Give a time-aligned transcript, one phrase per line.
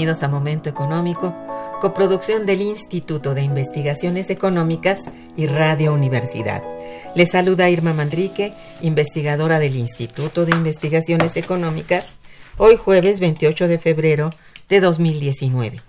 [0.00, 1.36] Bienvenidos a Momento Económico,
[1.78, 6.62] coproducción del Instituto de Investigaciones Económicas y Radio Universidad.
[7.14, 12.14] Les saluda Irma Manrique, investigadora del Instituto de Investigaciones Económicas,
[12.56, 14.30] hoy jueves 28 de febrero
[14.70, 15.82] de 2019.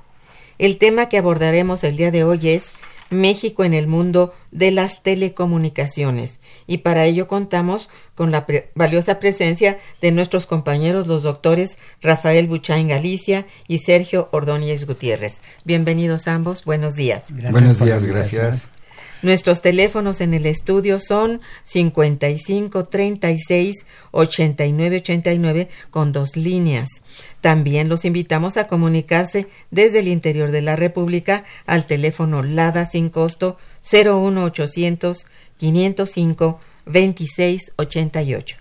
[0.57, 2.73] El tema que abordaremos el día de hoy es
[3.11, 9.77] México en el mundo de las telecomunicaciones y para ello contamos con la valiosa presencia
[10.01, 15.41] de nuestros compañeros los doctores Rafael Buchain Galicia y Sergio Ordóñez Gutiérrez.
[15.65, 17.25] Bienvenidos ambos, buenos días.
[17.51, 18.69] buenos días, gracias.
[19.21, 26.89] Nuestros teléfonos en el estudio son 55 36 89 89 con dos líneas.
[27.39, 33.09] También los invitamos a comunicarse desde el interior de la República al teléfono LADA sin
[33.09, 33.57] costo
[33.91, 35.25] 01800
[35.57, 38.60] 505 2688.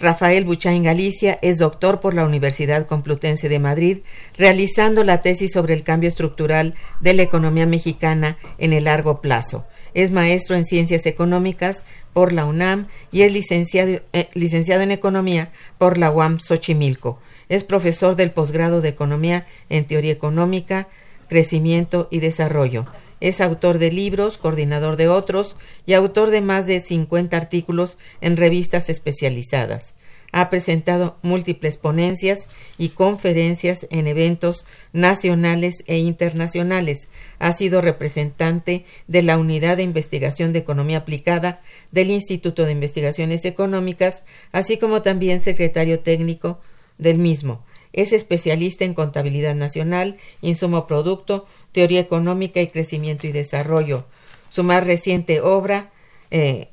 [0.00, 3.98] Rafael Buchain Galicia es doctor por la Universidad Complutense de Madrid,
[4.36, 9.66] realizando la tesis sobre el cambio estructural de la economía mexicana en el largo plazo.
[9.94, 15.50] Es maestro en ciencias económicas por la UNAM y es licenciado, eh, licenciado en economía
[15.78, 17.18] por la UAM Xochimilco.
[17.48, 20.86] Es profesor del posgrado de economía en teoría económica,
[21.28, 22.86] crecimiento y desarrollo.
[23.20, 25.56] Es autor de libros, coordinador de otros
[25.86, 29.94] y autor de más de 50 artículos en revistas especializadas.
[30.30, 37.08] Ha presentado múltiples ponencias y conferencias en eventos nacionales e internacionales.
[37.38, 41.62] Ha sido representante de la Unidad de Investigación de Economía Aplicada
[41.92, 46.60] del Instituto de Investigaciones Económicas, así como también secretario técnico
[46.98, 47.64] del mismo.
[47.94, 54.04] Es especialista en contabilidad nacional, insumo producto, teoría económica y crecimiento y desarrollo.
[54.50, 55.90] Su más reciente obra,
[56.30, 56.68] eh,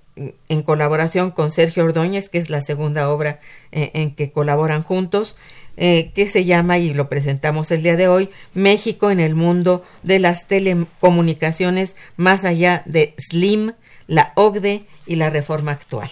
[0.47, 3.39] en colaboración con Sergio Ordóñez, que es la segunda obra
[3.71, 5.35] eh, en que colaboran juntos,
[5.77, 9.83] eh, que se llama, y lo presentamos el día de hoy, México en el mundo
[10.03, 13.73] de las telecomunicaciones más allá de SLIM,
[14.07, 16.09] la OCDE y la reforma actual.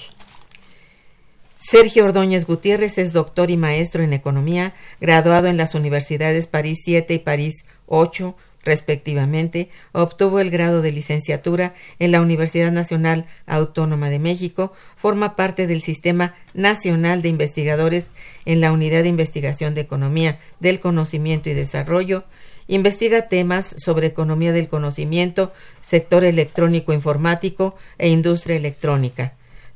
[1.58, 7.14] Sergio Ordóñez Gutiérrez es doctor y maestro en economía, graduado en las universidades París 7
[7.14, 14.20] y París 8, respectivamente, obtuvo el grado de licenciatura en la Universidad Nacional Autónoma de
[14.20, 18.10] México, forma parte del Sistema Nacional de Investigadores
[18.46, 22.24] en la Unidad de Investigación de Economía del Conocimiento y Desarrollo,
[22.68, 25.52] investiga temas sobre economía del conocimiento,
[25.82, 29.34] sector electrónico informático e industria electrónica.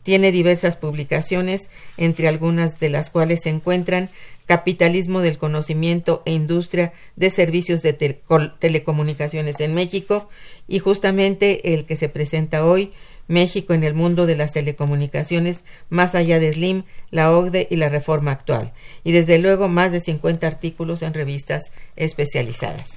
[0.07, 4.09] Tiene diversas publicaciones, entre algunas de las cuales se encuentran
[4.45, 10.29] Capitalismo del Conocimiento e Industria de Servicios de Telecomunicaciones en México
[10.65, 12.93] y justamente el que se presenta hoy,
[13.27, 17.89] México en el mundo de las telecomunicaciones, más allá de Slim, la OCDE y la
[17.89, 18.71] reforma actual,
[19.03, 21.63] y desde luego más de 50 artículos en revistas
[21.97, 22.95] especializadas.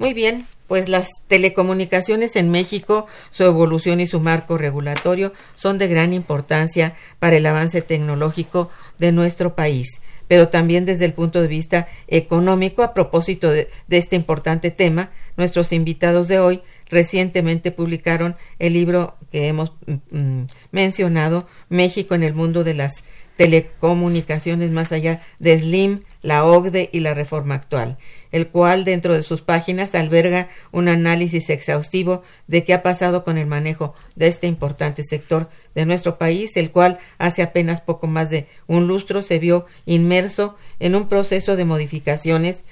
[0.00, 5.88] Muy bien, pues las telecomunicaciones en México, su evolución y su marco regulatorio son de
[5.88, 11.48] gran importancia para el avance tecnológico de nuestro país pero también desde el punto de
[11.48, 12.84] vista económico.
[12.84, 19.48] A propósito de, este importante tema, nuestros invitados de hoy recientemente publicaron el libro que
[19.48, 23.02] hemos mm, mm, mencionado, México en el mundo de las
[23.36, 27.98] telecomunicaciones más allá de Slim, la OCDE y la reforma actual
[28.32, 33.38] el cual dentro de sus páginas alberga un análisis exhaustivo de qué ha pasado con
[33.38, 38.30] el manejo de este importante sector de nuestro país, el cual hace apenas poco más
[38.30, 42.64] de un lustro se vio inmerso en un proceso de modificaciones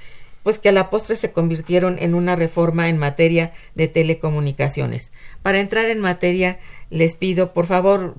[0.42, 5.12] pues que a la postre se convirtieron en una reforma en materia de telecomunicaciones.
[5.42, 6.58] Para entrar en materia,
[6.90, 8.14] les pido, por favor,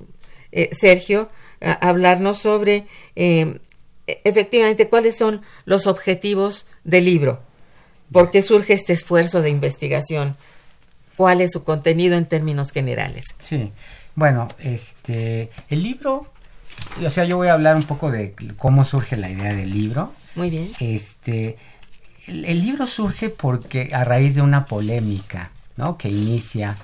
[0.52, 1.28] eh, Sergio,
[1.60, 3.58] hablarnos sobre eh,
[4.06, 7.40] efectivamente cuáles son los objetivos del libro.
[8.12, 10.36] ¿Por qué surge este esfuerzo de investigación?
[11.16, 13.26] ¿Cuál es su contenido en términos generales?
[13.38, 13.72] Sí,
[14.14, 16.26] bueno, este, el libro,
[17.04, 20.12] o sea, yo voy a hablar un poco de cómo surge la idea del libro.
[20.34, 20.70] Muy bien.
[20.80, 21.56] Este,
[22.26, 25.96] el, libro surge porque a raíz de una polémica, ¿no?
[25.96, 26.76] Que inicia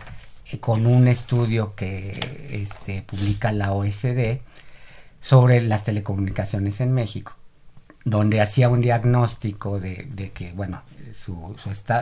[0.50, 4.38] eh, con un estudio que este, publica la OSD
[5.20, 7.34] sobre las telecomunicaciones en México
[8.06, 10.80] donde hacía un diagnóstico de, que, bueno,
[11.12, 11.56] su,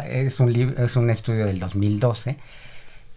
[0.06, 2.36] es, un es un estudio del 2012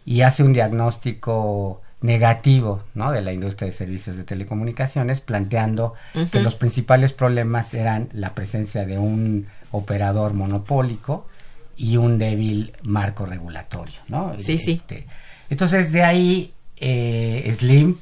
[0.05, 3.11] y hace un diagnóstico negativo ¿no?
[3.11, 5.95] de la industria de servicios de telecomunicaciones, planteando
[6.31, 11.27] que los principales problemas eran la presencia de un operador monopólico
[11.75, 13.99] y un débil marco regulatorio.
[14.07, 14.33] ¿no?
[14.39, 14.71] Sí, sí.
[14.71, 15.05] Este,
[15.49, 17.97] entonces de ahí eh, Slim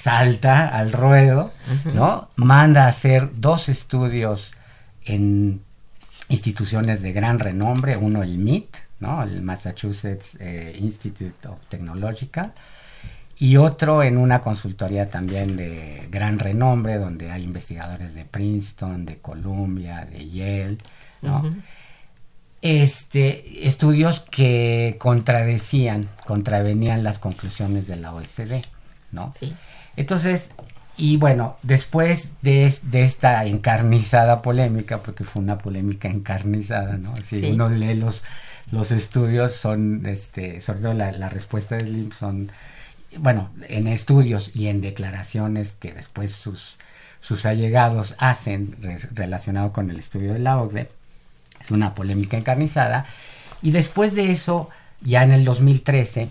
[0.00, 1.52] salta al ruedo,
[1.94, 2.28] ¿no?
[2.36, 4.54] Manda a hacer dos estudios
[5.04, 5.60] en
[6.28, 9.22] instituciones de gran renombre, uno el MIT, ¿no?
[9.22, 12.52] El Massachusetts eh, Institute of Technological,
[13.38, 19.18] y otro en una consultoría también de gran renombre, donde hay investigadores de Princeton, de
[19.18, 20.78] Columbia, de Yale,
[21.20, 21.42] ¿no?
[22.62, 28.62] Este, estudios que contradecían, contravenían las conclusiones de la OECD,
[29.12, 29.32] ¿no?
[29.38, 29.54] Sí.
[29.96, 30.50] Entonces,
[30.96, 37.14] y bueno, después de, de, esta encarnizada polémica, porque fue una polémica encarnizada, ¿no?
[37.16, 38.22] Si uno lee los,
[38.70, 42.52] los estudios, son, este, sobre todo la, respuesta de Slim son,
[43.16, 46.78] bueno, en estudios y en declaraciones que después sus,
[47.20, 48.76] sus allegados hacen
[49.12, 50.88] relacionado con el estudio de la OCDE,
[51.60, 53.06] es una polémica encarnizada,
[53.62, 54.68] y después de eso,
[55.00, 56.30] ya en el 2013,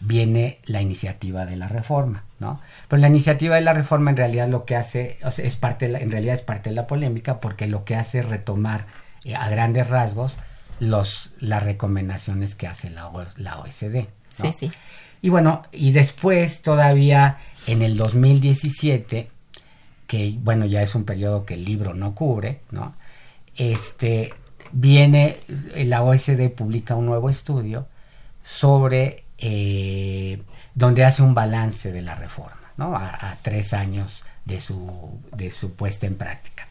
[0.00, 2.60] viene la iniciativa de la reforma, ¿no?
[2.88, 6.34] Pero la iniciativa de la reforma en realidad lo que hace, es parte, en realidad
[6.34, 8.86] es parte de la polémica porque lo que hace es retomar
[9.24, 10.36] eh, a grandes rasgos
[10.78, 14.06] los, las recomendaciones que hace la, la OSD,
[14.40, 14.70] Sí, sí.
[15.20, 19.28] Y bueno, y después todavía en el 2017,
[20.06, 22.94] que bueno, ya es un periodo que el libro no cubre, ¿no?
[23.56, 24.32] Este,
[24.70, 25.38] viene,
[25.74, 27.88] la OSD publica un nuevo estudio
[28.44, 30.42] sobre eh,
[30.74, 32.96] donde hace un balance de la reforma, ¿no?
[32.96, 36.66] A, tres años de su, de su puesta en práctica.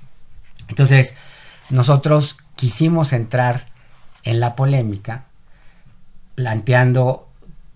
[0.67, 1.15] Entonces,
[1.69, 3.67] nosotros quisimos entrar
[4.23, 5.25] en la polémica
[6.35, 7.29] planteando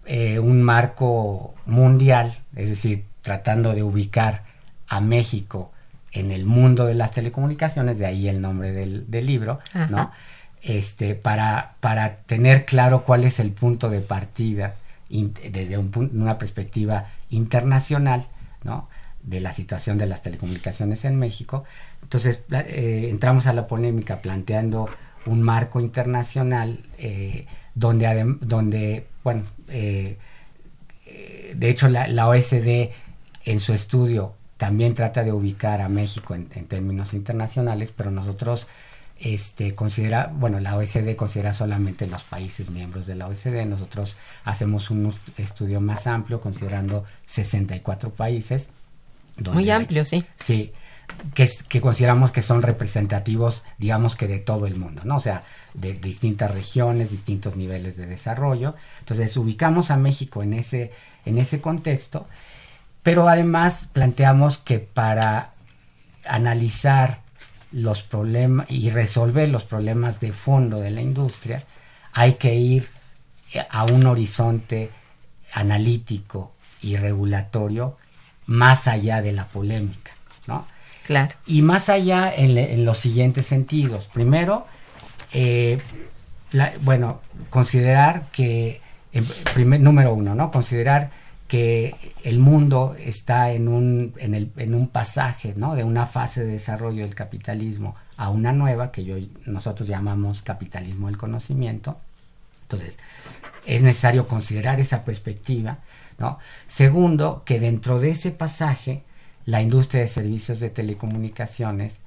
[0.06, 4.44] eh, un marco mundial, es decir, tratando de ubicar
[4.88, 5.72] a México
[6.12, 10.12] en el mundo de las telecomunicaciones, de ahí el nombre del, del libro, ¿no?
[10.62, 14.75] Este, para, para tener claro cuál es el punto de partida
[15.12, 18.27] desde una perspectiva internacional,
[19.24, 21.63] de la situación de las telecomunicaciones en México.
[22.01, 24.89] Entonces eh, entramos a la polémica planteando
[25.25, 30.18] un marco internacional eh, donde, donde, bueno, eh,
[31.53, 32.89] de hecho la, la, OSD
[33.46, 38.68] en su estudio también trata de ubicar a México en términos internacionales, pero nosotros
[39.22, 43.66] este, considera, bueno, la OECD considera solamente los países miembros de la OECD.
[43.68, 48.72] Nosotros hacemos un estudio más amplio, considerando 64 países.
[49.54, 50.25] Muy amplio, sí.
[50.44, 50.72] Sí,
[51.36, 55.18] que, que consideramos que son representativos, digamos que de todo el mundo, ¿no?
[55.18, 55.44] O sea,
[55.75, 58.75] de, distintas regiones, distintos niveles de desarrollo.
[59.00, 60.92] Entonces, ubicamos a México en ese,
[61.25, 62.25] en ese contexto,
[63.04, 65.54] pero además planteamos que para
[66.25, 67.22] analizar
[67.72, 71.63] los problemas y resolver los problemas de fondo de la industria,
[72.13, 72.90] hay que ir
[73.70, 74.90] a un horizonte
[75.54, 76.51] analítico
[76.82, 77.98] y regulatorio
[78.46, 80.12] más allá de la polémica,
[80.48, 80.66] ¿no?
[81.06, 81.34] Claro.
[81.46, 84.08] Y más allá en, los siguientes sentidos.
[84.08, 84.66] Primero,
[85.34, 85.80] eh,
[86.82, 88.82] bueno, considerar que,
[89.54, 90.51] primer, número uno, ¿no?
[90.51, 91.10] Considerar
[91.51, 91.93] que
[92.24, 95.75] el mundo está en un, en, el, en un pasaje, ¿no?
[95.75, 101.08] De una fase de desarrollo del capitalismo a una nueva que yo, nosotros llamamos capitalismo
[101.08, 102.00] del conocimiento.
[102.62, 102.98] Entonces,
[103.65, 105.79] es necesario considerar esa perspectiva,
[106.20, 106.39] ¿no?
[106.67, 109.03] Segundo, que dentro de ese pasaje,
[109.46, 112.00] la industria de servicios de telecomunicaciones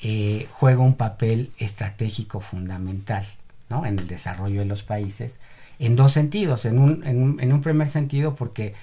[0.00, 3.26] eh, juega un papel estratégico fundamental,
[3.68, 3.84] ¿no?
[3.84, 5.40] En el desarrollo de los países,
[5.80, 6.66] en dos sentidos.
[6.66, 8.74] En un, en un primer sentido, porque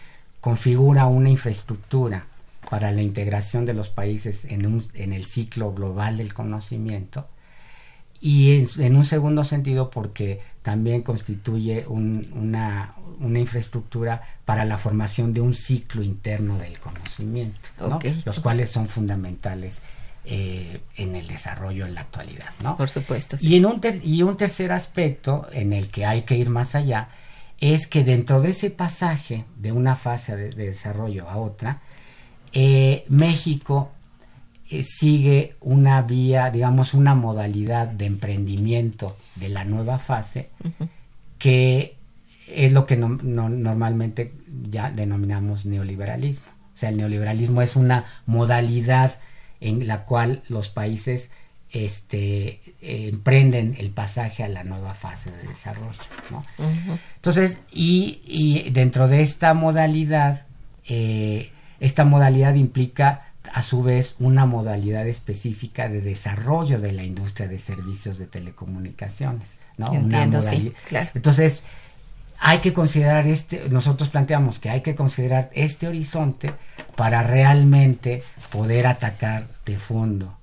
[0.41, 2.25] configura una infraestructura
[2.69, 7.27] para la integración de los países en, un, en el ciclo global del conocimiento
[8.22, 15.39] y en, un segundo sentido porque también constituye una, una, infraestructura para la formación de
[15.39, 17.69] un ciclo interno del conocimiento,
[18.25, 19.81] los cuales son fundamentales
[20.25, 22.50] eh, en el desarrollo en la actualidad.
[22.62, 22.75] ¿no?
[22.75, 23.38] Por supuesto.
[23.39, 27.10] Y, en un y un tercer aspecto en el que hay que ir más allá
[27.60, 31.82] es que dentro de ese pasaje de una fase de desarrollo a otra,
[32.54, 33.92] eh, México
[34.70, 40.50] eh, sigue una vía, digamos, una modalidad de emprendimiento de la nueva fase
[41.39, 41.96] que
[42.48, 44.34] es lo que normalmente
[44.70, 46.46] ya denominamos neoliberalismo.
[46.75, 49.18] O sea, el neoliberalismo es una modalidad
[49.60, 51.30] en la cual los países
[51.71, 55.99] este, emprenden el pasaje a la nueva fase de desarrollo.
[57.15, 60.45] Entonces, y, dentro de esta modalidad,
[60.88, 67.47] eh, esta modalidad implica a su vez una modalidad específica de desarrollo de la industria
[67.47, 69.93] de servicios de telecomunicaciones, ¿no?
[69.93, 71.09] Entiendo, sí, claro.
[71.13, 71.63] Entonces,
[72.39, 76.53] hay que considerar este, nosotros planteamos que hay que considerar este horizonte
[76.95, 80.38] para realmente poder atacar de fondo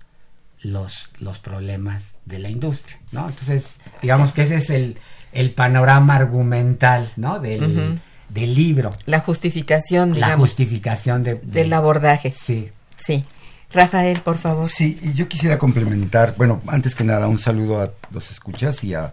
[0.73, 3.29] los, los problemas de la industria, ¿no?
[3.29, 4.99] Entonces, digamos que ese es el,
[5.33, 7.41] el panorama argumental, ¿no?
[7.41, 8.91] Del, del libro.
[9.07, 10.31] La justificación, digamos.
[10.31, 12.33] La justificación de, del abordaje.
[12.33, 12.71] Sí.
[12.97, 13.25] Sí.
[13.73, 14.67] Rafael, por favor.
[14.69, 18.95] Sí, y yo quisiera complementar, bueno, antes que nada, un saludo a los escuchas y
[18.95, 19.13] a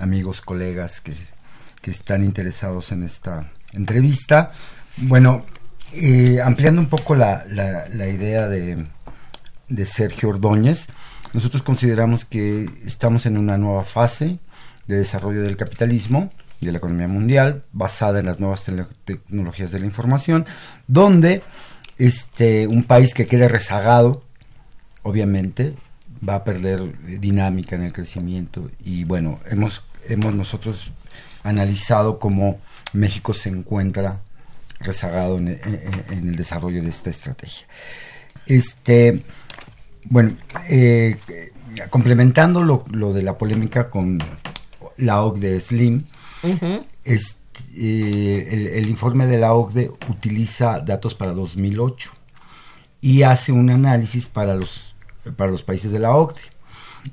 [0.00, 1.14] amigos, colegas que,
[1.80, 4.52] que están interesados en esta entrevista.
[4.96, 5.46] Bueno,
[5.92, 8.86] eh, ampliando un poco la, la, la idea de,
[9.68, 10.86] de Sergio Ordóñez,
[11.32, 14.38] nosotros consideramos que estamos en una nueva fase
[14.86, 16.30] de desarrollo del capitalismo
[16.66, 18.64] de la economía mundial, basada en las nuevas
[19.04, 20.46] tecnologías de la información,
[20.86, 21.42] donde
[21.98, 24.22] este, un país que quede rezagado,
[25.02, 25.74] obviamente,
[26.26, 28.70] va a perder dinámica en el crecimiento.
[28.80, 30.90] Y bueno, hemos, hemos nosotros
[31.42, 32.58] analizado cómo
[32.92, 34.20] México se encuentra
[34.80, 35.58] rezagado en,
[36.10, 37.66] el desarrollo de esta estrategia.
[38.46, 39.24] Este,
[40.08, 40.32] bueno,
[40.68, 41.16] eh,
[41.90, 44.18] complementando lo, lo, de la polémica con
[44.96, 46.04] la OCDE Slim,
[47.04, 52.12] este, el, informe de la OCDE utiliza datos para 2008
[53.00, 54.96] y hace un análisis para los,
[55.36, 56.42] para los países de la OCDE.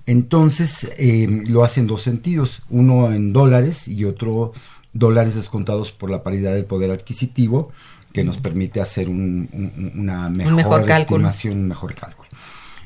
[0.06, 4.54] Entonces eh, lo hace en dos sentidos, uno en dólares y otro
[4.94, 7.72] dólares descontados por la paridad del poder adquisitivo,
[8.12, 12.23] que nos permite hacer una mejor, estimación, un mejor cálculo.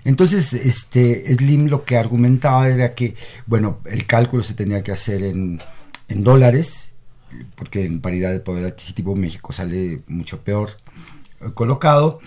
[0.07, 5.21] Entonces, este Slim lo que argumentaba era que, bueno, el cálculo se tenía que hacer
[5.21, 5.59] en
[6.07, 6.93] dólares,
[7.55, 10.77] porque en paridad de poder adquisitivo México sale mucho peor
[11.53, 12.19] colocado,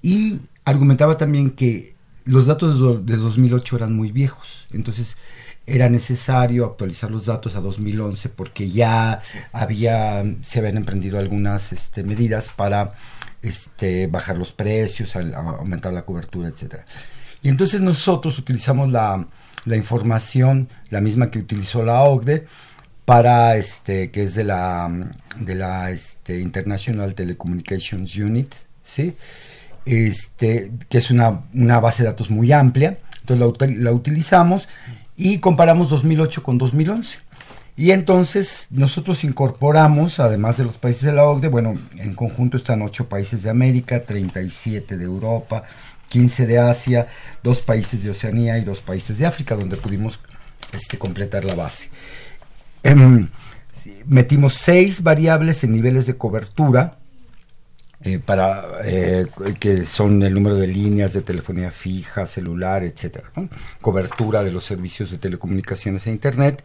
[0.00, 5.16] y argumentaba también que los datos de 2008 eran muy viejos, entonces
[5.66, 9.20] era necesario actualizar los datos a 2011 porque ya
[9.52, 12.94] había se habían emprendido algunas este, medidas para
[13.42, 16.86] este, bajar los precios, aumentar la cobertura, etcétera.
[17.46, 19.24] Y entonces nosotros utilizamos la,
[19.66, 22.44] la información, la misma que utilizó la OCDE,
[23.04, 24.90] para este que es de la
[25.38, 28.52] de la este, International Telecommunications Unit,
[28.84, 29.14] ¿sí?
[29.84, 34.66] Este, que es una, una base de datos muy amplia, entonces la, utilizamos
[35.14, 37.18] y comparamos 2008 con 2011.
[37.76, 42.82] Y entonces nosotros incorporamos, además de los países de la OCDE, bueno, en conjunto están
[42.82, 45.62] 8 países de América, 37 de Europa,
[46.08, 47.08] 15 de Asia,
[47.42, 50.20] dos países de Oceanía y dos países de África, donde pudimos
[50.72, 51.90] este, completar la base.
[52.82, 53.28] Em,
[54.06, 56.98] metimos seis variables en niveles de cobertura,
[58.02, 59.26] eh, para eh,
[59.58, 63.32] que son el número de líneas de telefonía fija, celular, etcétera,
[63.80, 66.62] cobertura de los servicios de telecomunicaciones e internet.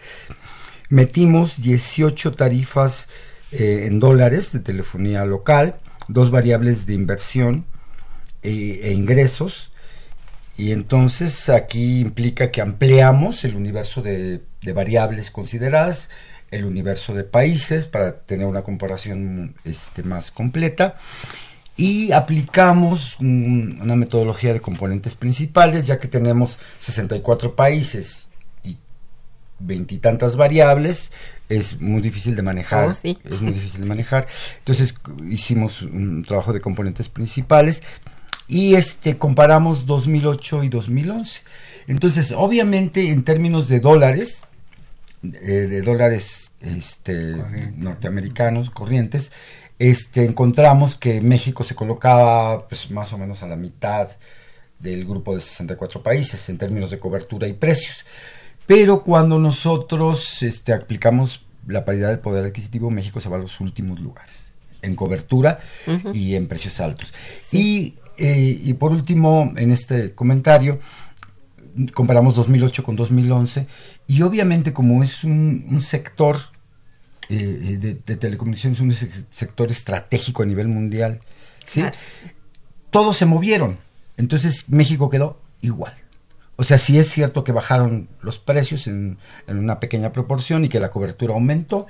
[0.90, 3.08] Metimos 18 tarifas
[3.54, 5.78] eh, en dólares de telefonía local,
[6.10, 7.66] dos variables de inversión
[8.44, 9.72] eh, e ingresos.
[10.58, 14.42] Y entonces aquí implica que ampliamos el universo de,
[14.74, 16.10] variables consideradas,
[16.52, 20.98] el universo de países para tener una comparación este, más completa
[21.78, 28.28] y aplicamos una metodología de componentes principales ya que tenemos 64 países
[28.64, 28.78] y
[29.58, 31.12] veintitantas variables
[31.50, 33.18] es muy difícil de manejar Oh, sí.
[33.24, 34.28] es muy difícil de manejar
[34.60, 34.94] entonces
[35.30, 37.82] hicimos un trabajo de componentes principales
[38.48, 41.42] y este comparamos 2008 y 2011
[41.88, 44.44] entonces obviamente en términos de dólares
[45.24, 47.74] eh, de dólares este Corriente.
[47.78, 49.32] norteamericanos corrientes
[49.80, 54.10] este encontramos que México se colocaba pues más o menos a la mitad
[54.80, 58.06] del grupo de 64 países en términos de cobertura y precios
[58.66, 63.60] pero cuando nosotros este, aplicamos la paridad del poder adquisitivo, México se va a los
[63.60, 65.60] últimos lugares, en cobertura
[66.14, 67.14] y en precios altos.
[68.18, 70.80] Y, eh, y por último, en este comentario,
[71.94, 73.66] comparamos 2008 con 2011,
[74.08, 76.38] y obviamente como es un, un sector
[77.30, 81.22] eh, de, de telecomunicaciones, un se- sector estratégico a nivel mundial,
[81.66, 81.82] ¿sí?
[81.82, 81.98] Claro.
[82.90, 83.80] todos se movieron.
[84.18, 85.94] Entonces México quedó igual.
[86.58, 90.70] O sea, sí es cierto que bajaron los precios en, en una pequeña proporción y
[90.70, 91.88] que la cobertura aumentó,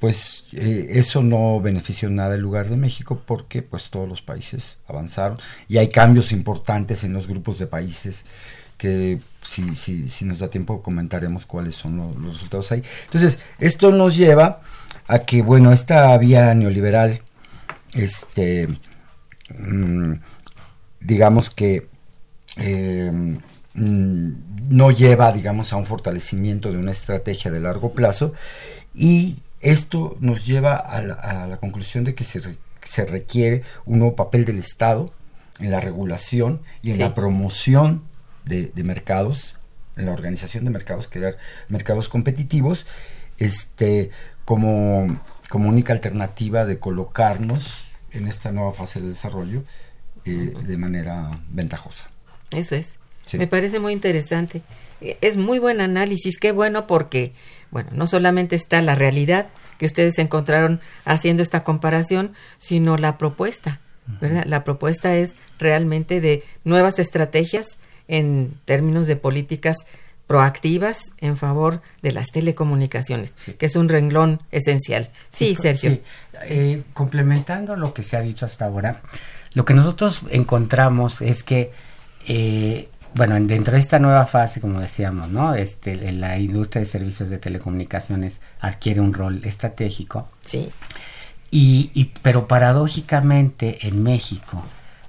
[0.00, 4.76] pues eh, eso no benefició nada el lugar de México porque pues todos los países
[4.88, 5.38] avanzaron
[5.68, 8.24] y hay cambios importantes en los grupos de países
[8.78, 12.82] que si, si, si nos da tiempo comentaremos cuáles son lo- los resultados ahí.
[13.04, 14.62] Entonces, esto nos lleva
[15.06, 17.20] a que, bueno, esta vía neoliberal,
[17.92, 18.68] este,
[19.58, 20.14] mm,
[21.00, 21.88] digamos que
[22.56, 23.10] eh,
[23.74, 24.30] mm,
[24.70, 28.32] no lleva, digamos, a un fortalecimiento de una estrategia de largo plazo
[28.94, 33.62] y esto nos lleva a la, a la conclusión de que se, re- se requiere
[33.84, 35.12] un nuevo papel del Estado
[35.58, 37.00] en la regulación y en Sí.
[37.00, 38.02] la promoción
[38.44, 39.56] de, de mercados,
[39.96, 41.36] en la organización de mercados, crear
[41.68, 42.86] mercados competitivos,
[43.38, 44.10] este,
[44.44, 49.62] como, como única alternativa de colocarnos en esta nueva fase de desarrollo
[50.24, 50.30] eh,
[50.66, 52.10] de manera ventajosa.
[52.50, 52.94] Eso es.
[53.26, 53.38] Sí.
[53.38, 54.62] Me parece muy interesante.
[55.00, 57.32] Eh, Es muy buen análisis, qué bueno porque,
[57.70, 59.46] bueno, no solamente está la realidad
[59.78, 63.80] que ustedes encontraron haciendo esta comparación, sino la propuesta,
[64.20, 64.44] ¿verdad?
[64.46, 67.78] La propuesta es realmente de nuevas estrategias
[68.08, 69.76] en términos de políticas
[70.26, 75.10] proactivas en favor de las telecomunicaciones, que es un renglón esencial.
[75.28, 75.90] Sí, Sergio.
[75.90, 76.02] sí.
[76.44, 79.00] Eh, complementando lo que se ha dicho hasta ahora,
[79.54, 81.72] lo que nosotros encontramos es que,
[82.28, 85.54] eh, bueno, en- dentro de esta nueva fase, como decíamos, ¿no?
[85.54, 90.28] Este, la industria de servicios de telecomunicaciones adquiere un rol estratégico.
[90.42, 90.68] Sí,
[91.50, 94.62] Y, y- pero paradójicamente en México,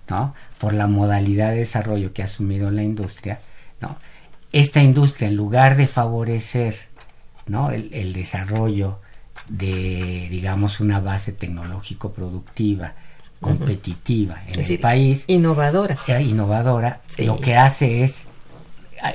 [0.10, 0.34] ¿no?
[0.60, 3.40] Por la modalidad de desarrollo que ha asumido la industria,
[3.80, 3.98] ¿no?
[4.52, 6.78] Esta industria, en lugar de favorecer,
[7.48, 7.72] ¿no?
[7.72, 9.00] El, el desarrollo
[9.50, 11.32] de, digamos, una base
[13.42, 15.98] competitiva en el país, innovadora.
[16.08, 17.24] eh, innovadora, Sí.
[17.26, 18.22] lo que hace es,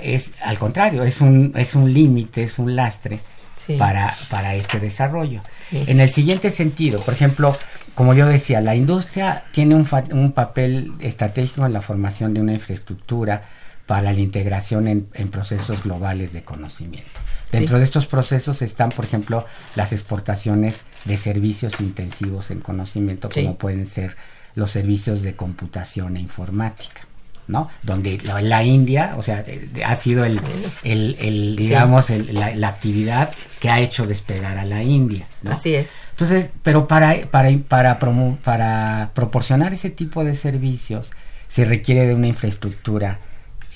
[0.03, 3.21] es al contrario, es un, es un límite, es un lastre
[3.67, 3.77] Sí.
[3.79, 5.41] para, para este desarrollo.
[5.71, 5.85] Sí.
[5.89, 7.57] En el siguiente sentido, por ejemplo,
[7.97, 12.41] como yo decía, la industria tiene un, fa- un papel estratégico en la formación de
[12.43, 13.43] una infraestructura
[13.87, 17.09] para la integración en, en procesos globales de conocimiento.
[17.53, 17.79] Dentro Sí.
[17.81, 23.43] de estos procesos están, por ejemplo, las exportaciones de servicios intensivos en conocimiento, Sí.
[23.43, 24.17] como pueden ser
[24.55, 27.03] los servicios de computación e informática.
[27.49, 27.71] ¿no?
[27.85, 30.41] Donde la, la India, o sea, eh, ha sido el,
[30.83, 33.31] el, el, digamos, el- la, la actividad
[33.61, 35.53] que ha hecho despegar a la India, ¿no?
[35.53, 35.87] Así es.
[36.11, 41.09] Entonces, pero para, para, para, promo- para proporcionar ese tipo de servicios
[41.47, 43.21] se requiere de una infraestructura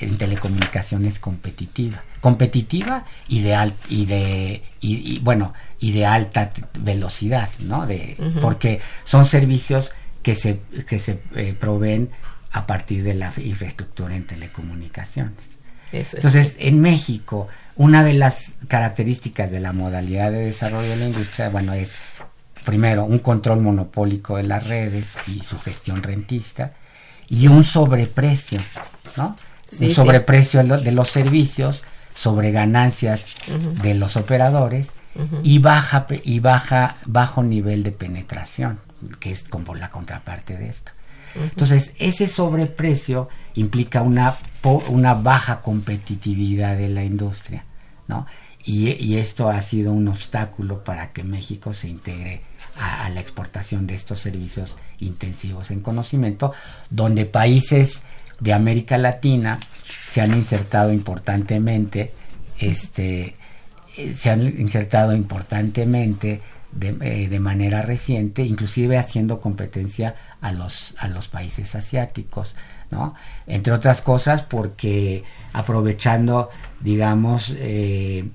[0.01, 2.03] en telecomunicaciones competitiva.
[2.21, 7.87] Competitiva y de, al- y de y, y, bueno, y de alta velocidad, ¿no?
[7.87, 8.17] De.
[8.41, 12.11] Porque son servicios que se, que se eh, proveen
[12.53, 15.33] a partir de la infraestructura en telecomunicaciones.
[15.93, 16.15] Eso es.
[16.15, 21.49] Entonces, en México, una de las características de la modalidad de desarrollo de la industria,
[21.49, 21.97] bueno, es
[22.65, 26.75] primero un control monopólico de las redes y su gestión rentista
[27.29, 28.61] y un sobreprecio,
[29.17, 29.37] ¿no?
[29.71, 31.85] Sí, un sobreprecio de los servicios
[32.21, 33.29] sobre ganancias
[33.83, 34.93] de los operadores
[35.43, 38.79] y baja y baja bajo nivel de penetración,
[39.21, 40.93] que es como la contraparte de esto.
[41.35, 44.35] Entonces, ese sobreprecio implica una,
[44.89, 47.65] una baja competitividad de la industria,
[48.07, 48.27] ¿no?
[48.67, 52.43] Y, y esto ha sido un obstáculo para que México se integre
[52.77, 56.53] a, la exportación de estos servicios intensivos en conocimiento,
[56.91, 58.03] donde países
[58.41, 59.59] de América Latina
[60.07, 62.12] se han insertado importantemente,
[62.59, 63.37] este,
[63.96, 66.40] eh, se han insertado importantemente
[66.72, 72.55] de, eh, de, manera reciente, inclusive haciendo competencia a los, a los países asiáticos,
[72.90, 73.14] ¿no?
[73.46, 76.50] Entre otras cosas porque aprovechando,
[76.81, 78.29] digamos, eh,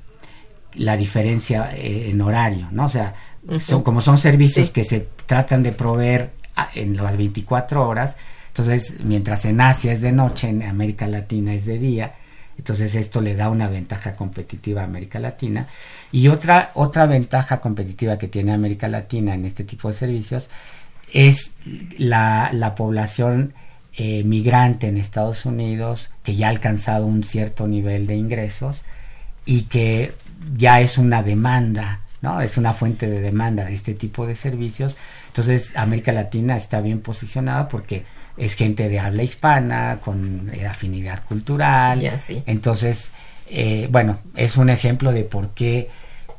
[0.75, 2.85] la diferencia eh, en horario, ¿no?
[2.85, 3.13] O sea,
[3.59, 6.31] son, como son servicios que se tratan de proveer
[6.73, 8.17] en las 24 horas,
[8.55, 12.13] entonces mientras en Asia es de noche, en América Latina es de día,
[12.57, 15.67] entonces esto le da una ventaja competitiva a América Latina.
[16.13, 20.47] Y otra, otra ventaja competitiva que tiene América Latina en este tipo de servicios
[21.11, 21.57] es
[21.97, 23.53] la, la población
[23.97, 28.83] eh, migrante en Estados Unidos que ya ha alcanzado un cierto nivel de ingresos
[29.45, 30.13] y que
[30.53, 32.39] ya es una demanda, ¿no?
[32.39, 34.95] Es una fuente de demanda de este tipo de servicios.
[35.27, 38.05] Entonces, América Latina está bien posicionada porque
[38.37, 42.19] es gente de habla hispana, con eh, afinidad cultural.
[42.45, 43.09] Entonces,
[43.49, 45.89] eh, bueno, es un ejemplo de por qué,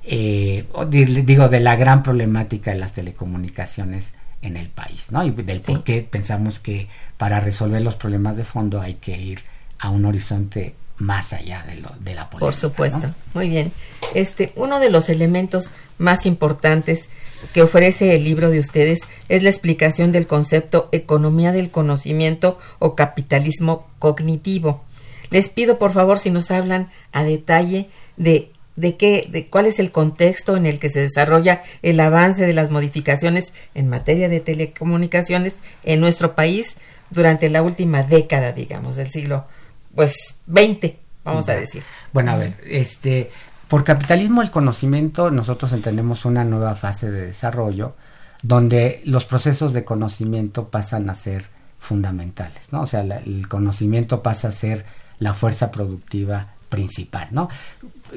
[0.05, 5.25] eh, digo, de la gran problemática de las telecomunicaciones en el país, ¿no?
[5.25, 9.41] Y del por qué pensamos que para resolver los problemas de fondo hay que ir
[9.79, 12.47] a un horizonte más allá de, lo, de la política.
[12.47, 13.09] Por supuesto.
[13.35, 13.73] Muy bien.
[14.15, 17.09] Este, uno de los elementos más importantes
[17.53, 22.95] que ofrece el libro de ustedes es la explicación del concepto economía del conocimiento o
[22.95, 24.85] capitalismo cognitivo.
[25.31, 29.79] Les pido por favor si nos hablan a detalle de de qué, de cuál es
[29.79, 34.41] el contexto en el que se desarrolla el avance de las modificaciones en materia de
[34.41, 36.77] telecomunicaciones en nuestro país
[37.11, 39.47] durante la última década, digamos, del siglo
[39.95, 41.83] pues 20, vamos a decir.
[42.13, 43.31] Bueno, a ver, este,
[43.69, 47.95] por capitalismo el conocimiento nosotros entendemos una nueva fase de desarrollo
[48.43, 51.47] donde los procesos de conocimiento pasan a ser
[51.79, 52.83] fundamentales, ¿no?
[52.83, 54.85] O sea, el conocimiento pasa a ser
[55.19, 57.49] la fuerza productiva principal, ¿no?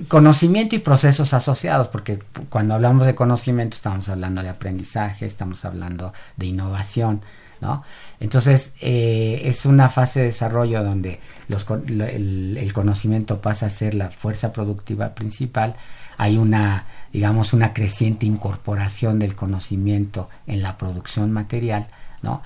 [0.08, 6.14] Conocimiento y procesos asociados, porque cuando hablamos de conocimiento estamos hablando de aprendizaje, estamos hablando
[6.38, 7.22] de innovación,
[7.62, 7.84] ¿no?
[8.20, 14.10] Entonces, eh, es una fase de desarrollo donde los, el, conocimiento pasa a ser la
[14.10, 15.76] fuerza productiva principal.
[16.18, 21.88] Hay una, digamos, una creciente incorporación del conocimiento en la producción material,
[22.22, 22.42] ¿no?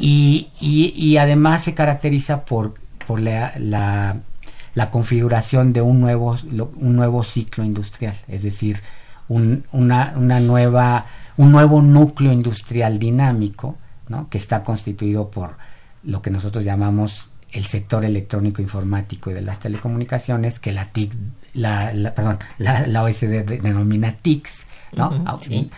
[0.00, 2.74] y, y, además se caracteriza por,
[3.06, 6.38] por la, la, configuración de un nuevo,
[6.76, 8.80] un nuevo ciclo industrial, es decir,
[9.28, 11.04] un, una, una nueva,
[11.36, 13.76] un nuevo núcleo industrial dinámico
[14.30, 15.56] que está constituido por
[16.04, 21.12] lo que nosotros llamamos el sector electrónico informático y de las telecomunicaciones, que la TIC,
[21.54, 25.10] la, perdón, la, OSD denomina TICS, ¿no?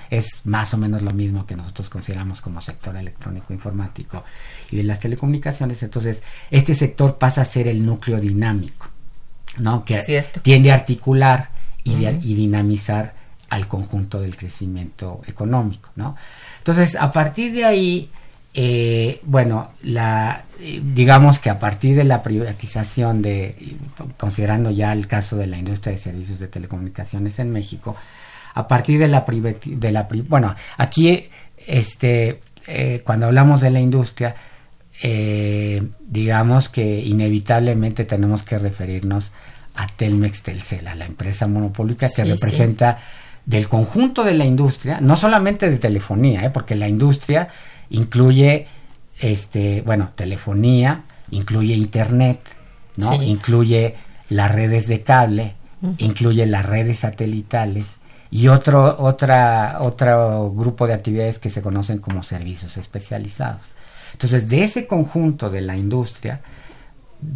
[0.08, 4.24] Es más o menos lo mismo que nosotros consideramos como sector electrónico informático
[4.70, 5.82] y de las telecomunicaciones.
[5.82, 8.86] Entonces, este sector pasa a ser el núcleo dinámico,
[9.58, 9.84] ¿no?
[9.84, 10.00] Que
[10.42, 11.50] tiende a articular
[11.82, 13.14] y, y dinamizar
[13.48, 16.16] al conjunto del crecimiento económico, ¿no?
[16.64, 18.08] Entonces, a partir de ahí,
[18.54, 23.76] eh, bueno, la, digamos que a partir de la privatización de,
[24.16, 27.94] considerando ya el caso de la industria de servicios de telecomunicaciones en México,
[28.54, 31.28] a partir de la, de la bueno, aquí,
[31.66, 34.34] este, eh, cuando hablamos de la industria,
[35.02, 39.32] eh, digamos que inevitablemente tenemos que referirnos
[39.74, 43.00] a Telmex Telcel, a la empresa monopólica que representa
[43.46, 47.48] del conjunto de la industria, no solamente de telefonía, porque la industria
[47.90, 48.66] incluye,
[49.20, 52.40] este, bueno, telefonía, incluye internet,
[52.96, 53.22] ¿no?
[53.22, 53.96] Incluye
[54.28, 55.54] las redes de cable,
[55.98, 57.96] incluye las redes satelitales
[58.30, 63.60] y otro, otra, otro grupo de actividades que se conocen como servicios especializados.
[64.12, 66.40] Entonces, de ese conjunto de la industria,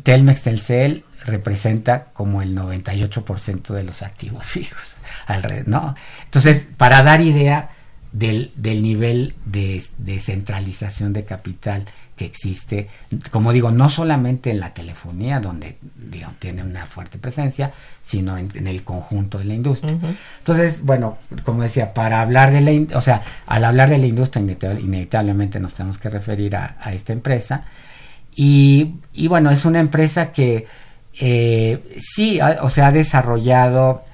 [0.02, 4.96] Telmex Telcel representa como el 98% de los activos fijos,
[5.66, 5.94] ¿no?
[6.24, 7.70] Entonces, para dar idea,
[8.12, 11.84] del, del nivel de, de, centralización de capital
[12.16, 12.88] que existe,
[13.30, 15.78] como digo, no solamente en la telefonía, donde
[16.40, 19.96] tiene una fuerte presencia, sino en, el conjunto de la industria.
[20.38, 24.42] Entonces, bueno, como decía, para hablar de la, o sea, al hablar de la industria,
[24.80, 27.64] inevitablemente nos tenemos que referir a, esta empresa.
[28.34, 30.66] Y, y, bueno, es una empresa que
[31.20, 34.04] eh, sí, o sea, ha desarrollado,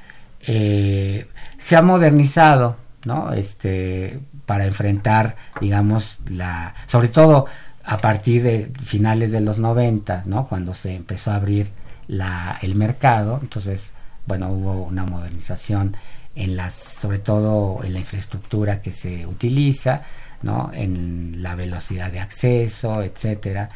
[0.46, 1.26] eh,
[1.58, 3.32] se ha modernizado, ¿no?
[3.32, 7.46] Este, para enfrentar, digamos, la, sobre todo
[7.84, 10.46] a partir de finales de los 90, ¿no?
[10.46, 11.68] Cuando se empezó a abrir
[12.08, 13.90] la, el mercado, entonces,
[14.26, 15.96] bueno, hubo una modernización
[16.34, 20.02] en las, sobre todo en la infraestructura que se utiliza,
[20.42, 20.70] ¿no?
[20.72, 23.68] En la velocidad de acceso, etcétera.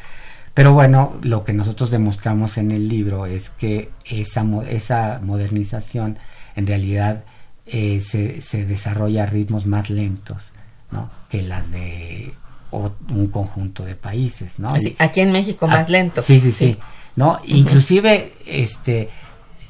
[0.53, 6.17] Pero bueno, lo que nosotros demostramos en el libro es que esa, esa modernización
[6.55, 7.23] en realidad
[7.65, 10.51] eh, se, se, desarrolla a ritmos más lentos
[10.91, 11.09] ¿no?
[11.29, 12.33] que las de
[12.71, 14.59] un conjunto de países.
[14.59, 14.69] ¿no?
[14.97, 16.21] aquí en México más ah, lento.
[16.21, 16.77] Sí, sí, sí.
[17.15, 17.39] ¿no?
[17.45, 19.09] Inclusive, este,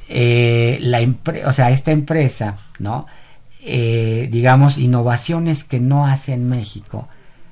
[0.10, 1.00] eh, la
[1.46, 3.06] o sea, esta empresa, ¿no?
[3.62, 7.08] Eh, digamos, innovaciones que no hace en México,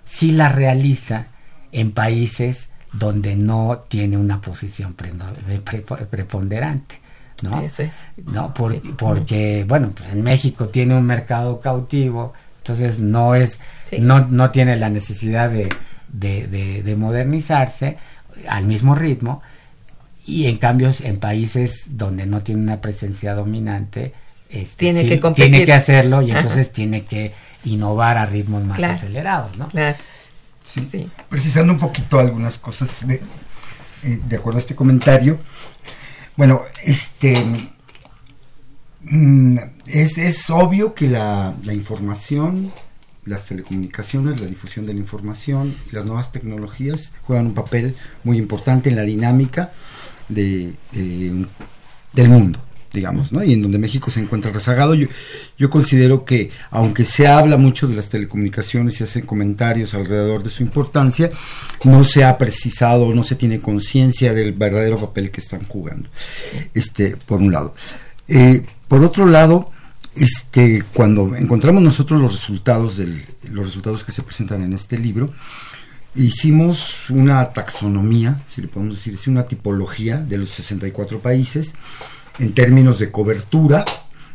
[0.05, 1.27] sí las realiza
[1.71, 6.99] en países donde no tiene una posición preponderante.
[7.43, 7.61] ¿no?
[7.61, 7.93] Eso es.
[8.31, 8.53] ¿no?
[8.53, 13.59] Porque, bueno, pues en México tiene un mercado cautivo, entonces no es,
[13.99, 15.69] no, no tiene la necesidad de,
[16.07, 17.97] de, de, modernizarse
[18.47, 19.41] al mismo ritmo,
[20.25, 24.13] y en cambio en países donde no tiene una presencia dominante,
[24.49, 27.33] este, tiene, que tiene que hacerlo y entonces tiene que
[27.65, 29.67] innovar a ritmos más acelerados, ¿no?
[29.67, 29.97] Claro.
[30.91, 33.15] Sí, Precisando un poquito algunas cosas de,
[34.03, 35.39] eh, de acuerdo a este comentario.
[36.35, 37.35] Bueno, este
[39.03, 42.71] mm, es, es obvio que la, la, información,
[43.25, 48.37] las telecomunicaciones, la difusión de la información y las nuevas tecnologías juegan un papel muy
[48.37, 49.71] importante en la dinámica
[50.29, 51.45] de, eh,
[52.13, 53.43] del mundo digamos, ¿no?
[53.43, 54.93] Y en donde México se encuentra rezagado.
[54.95, 55.07] Yo,
[55.57, 60.49] yo considero que, aunque se habla mucho de las telecomunicaciones y hacen comentarios alrededor de
[60.49, 61.31] su importancia,
[61.83, 66.09] no se ha precisado, no se tiene conciencia del verdadero papel que están jugando.
[66.73, 67.73] Este, por un lado.
[68.27, 69.71] Eh, por otro lado,
[70.15, 75.29] este, cuando encontramos nosotros los resultados del, los resultados que se presentan en este libro,
[76.15, 81.73] hicimos una taxonomía, si le podemos decir una tipología de los 64 países
[82.39, 83.85] en términos de cobertura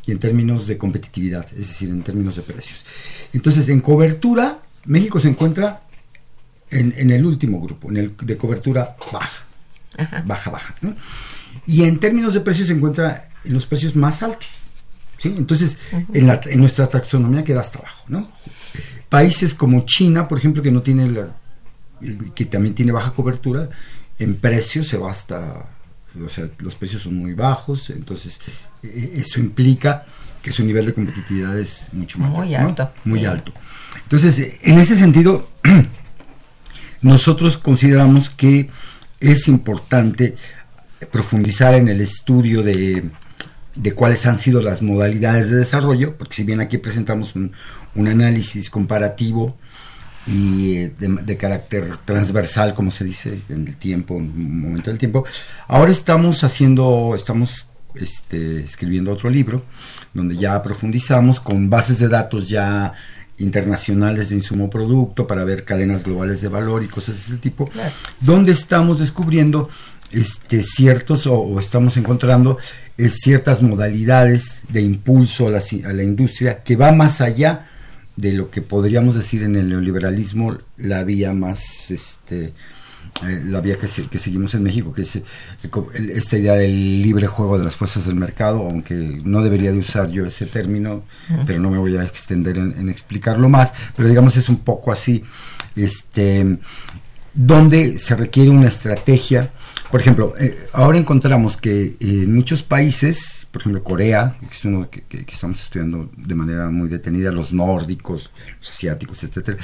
[0.07, 2.85] y en términos de competitividad, es decir, en términos de precios.
[3.33, 5.83] Entonces, en cobertura, México se encuentra
[6.71, 9.45] en, el último grupo, en el de cobertura baja,
[10.25, 10.75] baja, baja.
[11.67, 14.49] Y en términos de precios se encuentra en los precios más altos.
[15.19, 15.35] ¿sí?
[15.37, 15.79] Entonces,
[16.13, 18.05] en, la, en, nuestra taxonomía queda hasta abajo.
[18.09, 18.33] ¿no?
[19.09, 21.37] Países como China, por ejemplo, que no tiene la,
[22.35, 23.69] que también tiene baja cobertura,
[24.19, 25.77] en precios se va hasta
[26.25, 28.39] o sea, los precios son muy bajos, entonces
[28.83, 30.05] e, e, eso implica
[30.43, 32.91] que su nivel de competitividad es mucho más muy alto.
[33.05, 33.53] Muy alto.
[34.03, 35.49] Entonces, en ese sentido,
[37.03, 38.69] nosotros consideramos que
[39.21, 40.37] es importante
[41.11, 43.11] profundizar en el estudio de,
[43.75, 47.53] de cuáles han sido las modalidades de desarrollo, porque si bien aquí presentamos un,
[47.95, 49.57] un análisis comparativo
[50.27, 54.99] y eh, de, carácter transversal, como se dice en el tiempo, en un momento del
[54.99, 55.25] tiempo.
[55.69, 59.65] Ahora estamos haciendo, estamos este, escribiendo otro libro,
[60.15, 62.93] donde ya profundizamos con bases de datos ya
[63.39, 67.69] internacionales de insumo producto para ver cadenas globales de valor y cosas de ese tipo,
[68.21, 69.69] donde estamos descubriendo
[70.13, 72.59] este, ciertos o, estamos encontrando
[72.99, 77.67] eh, ciertas modalidades de impulso a la, a la industria que va más allá
[78.17, 82.53] de lo que podríamos decir en el neoliberalismo la vía más este
[83.29, 85.23] eh, la vía que, que, seguimos en México, que es eh,
[86.15, 90.11] esta idea del libre juego de las fuerzas del mercado, aunque no debería de usar
[90.11, 91.05] yo ese término,
[91.47, 95.23] pero no me voy a extender en, explicarlo más, pero digamos es un poco así,
[95.77, 96.59] este,
[97.33, 99.51] donde se requiere una estrategia.
[99.91, 104.89] Por ejemplo, eh, ahora encontramos que en muchos países por ejemplo, Corea, que es uno
[104.89, 109.59] que, estamos estudiando de manera muy detenida, los nórdicos, los asiáticos, etcétera.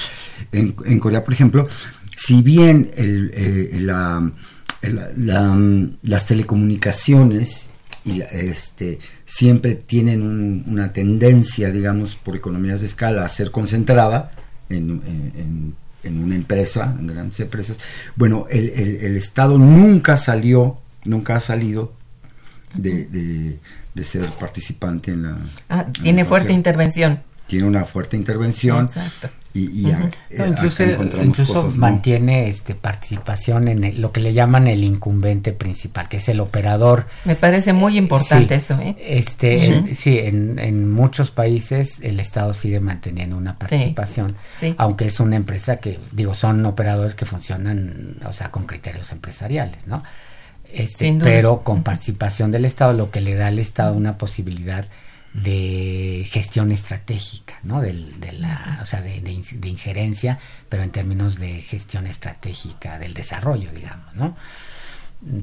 [0.53, 1.67] En, Corea, por ejemplo,
[2.15, 3.81] si bien eh,
[4.83, 7.71] las telecomunicaciones
[8.05, 14.33] y este, siempre tienen una tendencia, digamos, por economías de escala a ser concentrada
[14.69, 15.75] en,
[16.05, 17.79] una empresa, en grandes empresas,
[18.17, 21.97] bueno, el, el Estado nunca salió, nunca ha salido
[22.75, 23.59] de, de,
[24.05, 25.39] ser participante en la...
[25.69, 27.21] Ah, tiene fuerte intervención.
[27.47, 28.87] Tiene una fuerte intervención.
[28.87, 29.31] Exacto.
[29.55, 30.11] Y, eh,
[31.25, 36.41] incluso, mantiene este participación en lo que le llaman el incumbente principal, que es el
[36.41, 37.07] operador.
[37.25, 38.79] Me parece muy importante eso.
[38.81, 38.97] ¿eh?
[39.01, 44.37] Este, sí, en, en, muchos países el Estado sigue manteniendo una participación,
[44.77, 49.87] aunque es una empresa que, digo, son operadores que funcionan, o sea, con criterios empresariales,
[49.87, 50.03] ¿no?
[50.73, 54.87] Este, pero con participación del Estado, lo que le da al Estado una posibilidad
[55.33, 57.81] de gestión estratégica, ¿no?
[57.81, 57.93] De,
[58.33, 59.21] la, o sea, de,
[59.65, 64.37] injerencia, pero en términos de gestión estratégica del desarrollo, digamos, ¿no?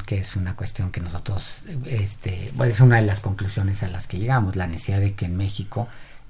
[0.05, 4.07] que es una cuestión que nosotros, este, bueno, es una de las conclusiones a las
[4.07, 5.89] que llegamos, la necesidad de que en México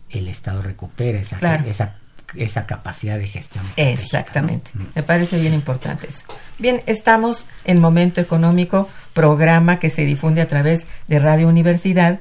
[0.09, 1.99] el Estado recupere esa, esa,
[2.37, 3.63] esa capacidad de gestión.
[3.77, 6.25] Exactamente, me parece bien importante eso.
[6.59, 12.19] Bien, estamos en Momento Económico, programa que se difunde a través de Radio Universidad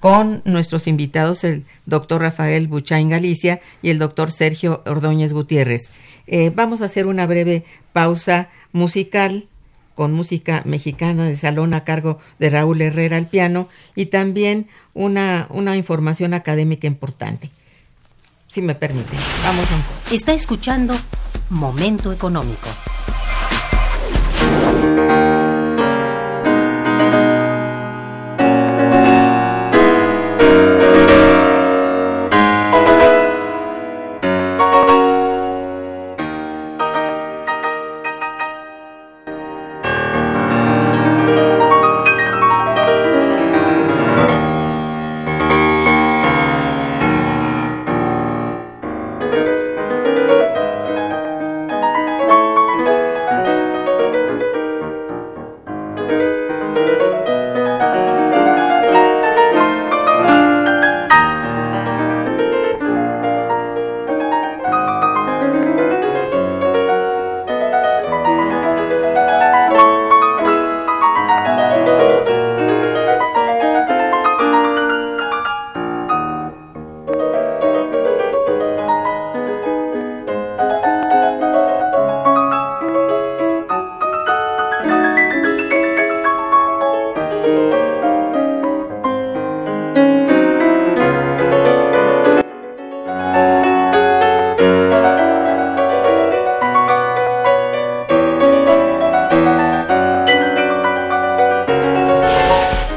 [0.00, 5.90] con nuestros invitados, el doctor Rafael Buchain Galicia y el doctor Sergio Ordóñez Gutiérrez.
[6.26, 9.46] Eh, vamos a hacer una breve pausa musical
[9.94, 15.46] con música mexicana de salón a cargo de Raúl Herrera al piano y también una,
[15.50, 17.50] una información académica importante.
[18.56, 19.14] Si me permite,
[19.44, 20.14] vamos a...
[20.14, 20.96] Está escuchando
[21.50, 22.66] Momento Económico.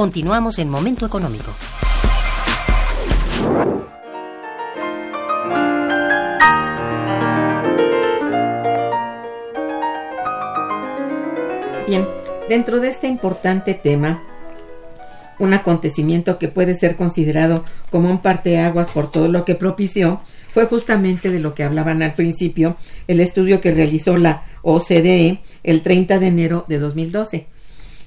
[0.00, 1.52] Continuamos en Momento Económico.
[11.86, 12.08] Bien,
[12.48, 14.22] dentro de este importante tema,
[15.38, 20.64] un acontecimiento que puede ser considerado como un parteaguas por todo lo que propició, fue
[20.64, 26.18] justamente de lo que hablaban al principio, el estudio que realizó la OCDE el 30
[26.18, 27.49] de enero de 2012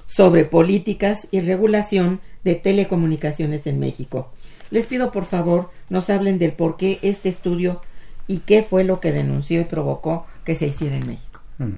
[0.06, 4.32] sobre políticas y regulación de telecomunicaciones en México.
[4.70, 7.80] Les pido por favor nos hablen del por qué este estudio
[8.26, 11.40] y qué fue lo que denunció y provocó que se hiciera en México.
[11.58, 11.74] Mm.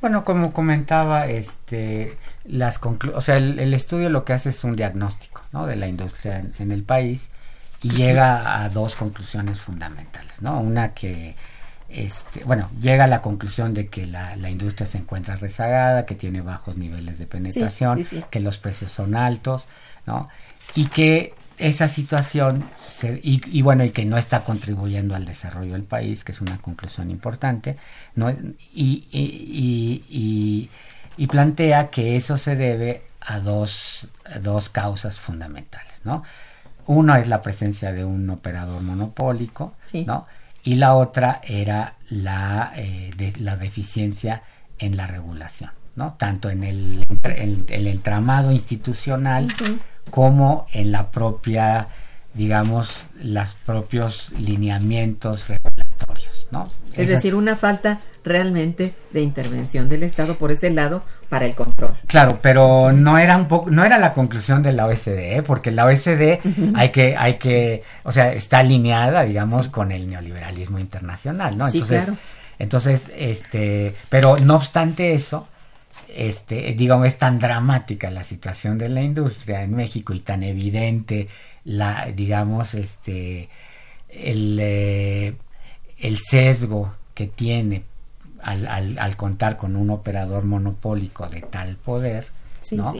[0.00, 2.78] Bueno, como comentaba, este, las
[3.14, 5.66] o sea, el, estudio lo que hace es un diagnóstico ¿no?
[5.66, 7.30] de la industria en, el país
[7.82, 10.60] y llega a dos conclusiones fundamentales, ¿no?
[10.60, 11.36] Una que
[11.94, 16.40] este, bueno, llega a la conclusión de que la, industria se encuentra rezagada, que tiene
[16.40, 19.66] bajos niveles de penetración, que los precios son altos,
[20.06, 20.28] ¿no?
[20.74, 22.64] Y que esa situación,
[23.22, 27.10] y, bueno, y que no está contribuyendo al desarrollo del país, que es una conclusión
[27.10, 27.76] importante,
[28.16, 28.28] ¿no?
[28.30, 30.70] y, y,
[31.16, 34.08] y plantea que eso se debe a dos,
[34.42, 36.22] dos causas fundamentales, ¿no?
[36.86, 39.74] Uno es la presencia de un operador monopólico,
[40.06, 40.26] ¿no?
[40.64, 44.42] Y la otra era la, eh, de, la deficiencia
[44.78, 46.14] en la regulación, ¿no?
[46.14, 47.06] Tanto en el,
[47.68, 49.54] el entramado institucional
[50.10, 51.88] como en la propia,
[52.32, 56.68] digamos, los propios lineamientos regulatorios, ¿no?
[56.94, 61.92] Es decir, una falta realmente de intervención del Estado por ese lado para el control.
[62.06, 65.42] Claro, pero no era un poco, no era la conclusión de la OSD, ¿eh?
[65.44, 66.38] porque la OSD
[66.74, 71.66] hay que, hay que, o sea, está alineada, digamos, con el neoliberalismo internacional, ¿no?
[71.66, 72.18] Entonces, sí, claro.
[72.58, 75.48] entonces, este, pero no obstante eso,
[76.08, 81.28] este, digamos, es tan dramática la situación de la industria en México y tan evidente
[81.64, 83.48] la, digamos, este,
[84.08, 85.34] el, eh,
[86.04, 87.84] el sesgo que tiene
[88.42, 92.26] al, al, contar con un operador monopólico de tal poder,
[92.72, 92.92] ¿no?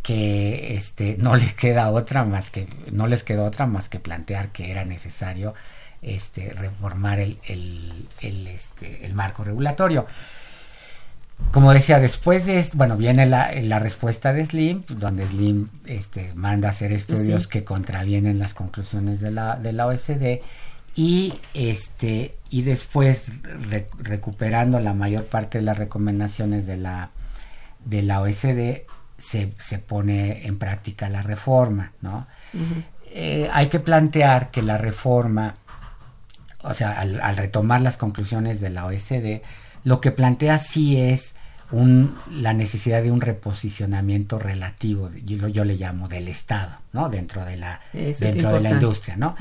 [0.00, 4.50] que este no les queda otra más que no les quedó otra más que plantear
[4.50, 5.54] que era necesario
[6.02, 10.06] este, reformar el, el, este, el marco regulatorio.
[11.50, 16.68] Como decía, después de bueno, viene la, la, respuesta de Slim, donde Slim este, manda
[16.68, 20.40] a hacer estudios que contravienen las conclusiones de la, de la OSD
[20.94, 23.32] y este y después
[23.98, 27.10] recuperando la mayor parte de las recomendaciones de la
[27.84, 28.82] de la OSD
[29.18, 32.26] se, se pone en práctica la reforma, ¿no?
[33.06, 35.56] Eh, hay que plantear que la reforma,
[36.60, 39.42] o sea, al, retomar las conclusiones de la OSD,
[39.84, 41.34] lo que plantea sí es
[41.70, 47.08] un, la necesidad de un reposicionamiento relativo, yo, yo le llamo del Estado, ¿no?
[47.08, 49.34] Dentro de la, dentro de la industria, ¿no?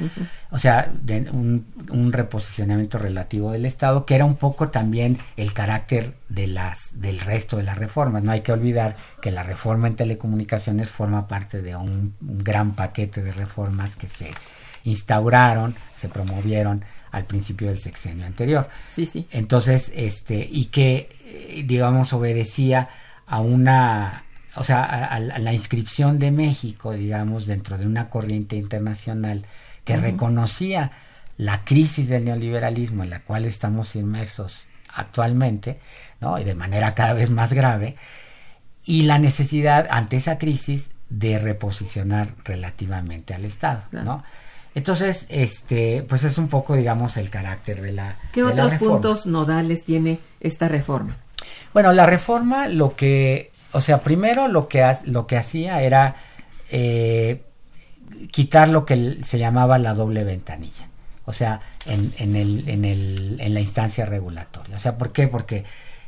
[0.49, 5.53] O sea, de un, un, reposicionamiento relativo del Estado, que era un poco también el
[5.53, 8.23] carácter de las, del resto de las reformas.
[8.23, 12.73] No hay que olvidar que la reforma en telecomunicaciones forma parte de un, un gran
[12.73, 14.31] paquete de reformas que se
[14.83, 18.69] instauraron, se promovieron al principio del sexenio anterior.
[18.93, 19.27] Sí, sí.
[19.31, 21.09] Entonces, este, y que,
[21.65, 22.89] digamos, obedecía
[23.27, 24.25] a una,
[24.55, 29.45] o sea, a, la inscripción de México, digamos, dentro de una corriente internacional
[29.83, 30.91] que reconocía
[31.41, 35.79] la crisis del neoliberalismo en la cual estamos inmersos actualmente,
[36.19, 36.37] ¿no?
[36.37, 37.95] Y de manera cada vez más grave,
[38.85, 44.23] y la necesidad ante esa crisis de reposicionar relativamente al Estado, ¿no?
[44.75, 48.15] Entonces, este, pues es un poco, digamos, el carácter de la.
[48.31, 51.17] ¿Qué otros puntos nodales tiene esta reforma?
[51.73, 56.17] Bueno, la reforma lo que, o sea, primero lo que, lo que hacía era
[56.69, 57.41] eh,
[58.29, 60.90] quitar lo que se llamaba la doble ventanilla,
[61.25, 64.77] o sea, en, en, el, en, el, en la instancia regulatoria.
[64.77, 65.27] O sea, ¿por qué?
[65.27, 65.63] Porque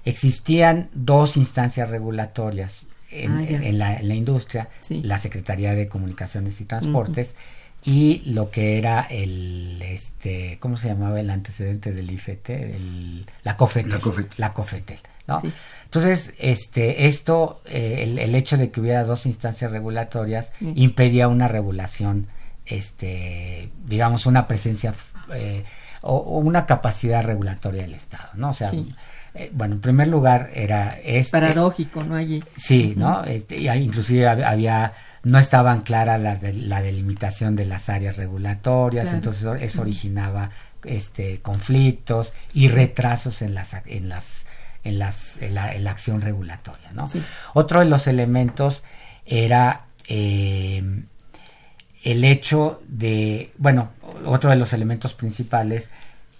[0.06, 6.60] existían dos instancias regulatorias en, ah, en, la, en la, industria, la Secretaría de Comunicaciones
[6.62, 7.36] y Transportes,
[7.86, 13.58] y lo que era el este cómo se llamaba el antecedente del IFT el, la
[13.58, 14.00] COFETEL.
[14.38, 15.42] La COFETEL, ¿no?
[15.84, 22.28] entonces este esto eh, el, hecho de que hubiera dos instancias regulatorias impedía una regulación
[22.66, 24.94] este digamos una presencia
[25.34, 25.64] eh,
[26.02, 28.72] o, una capacidad regulatoria del Estado no o sea
[29.36, 32.16] eh, bueno, en primer lugar era este, paradójico, ¿no?
[32.16, 32.44] Allí.
[32.56, 33.24] Sí, ¿no?
[33.24, 34.94] Este, inclusive había
[35.24, 40.52] no estaban claras la, la delimitación de las áreas regulatorias, entonces eso originaba
[40.84, 44.46] este conflictos y retrasos en las en las
[44.84, 47.10] en las en la, acción regulatoria, ¿no?
[47.54, 48.84] Otro de los elementos
[49.26, 50.84] era eh,
[52.04, 53.92] el hecho de, bueno,
[54.26, 55.90] otro de los elementos principales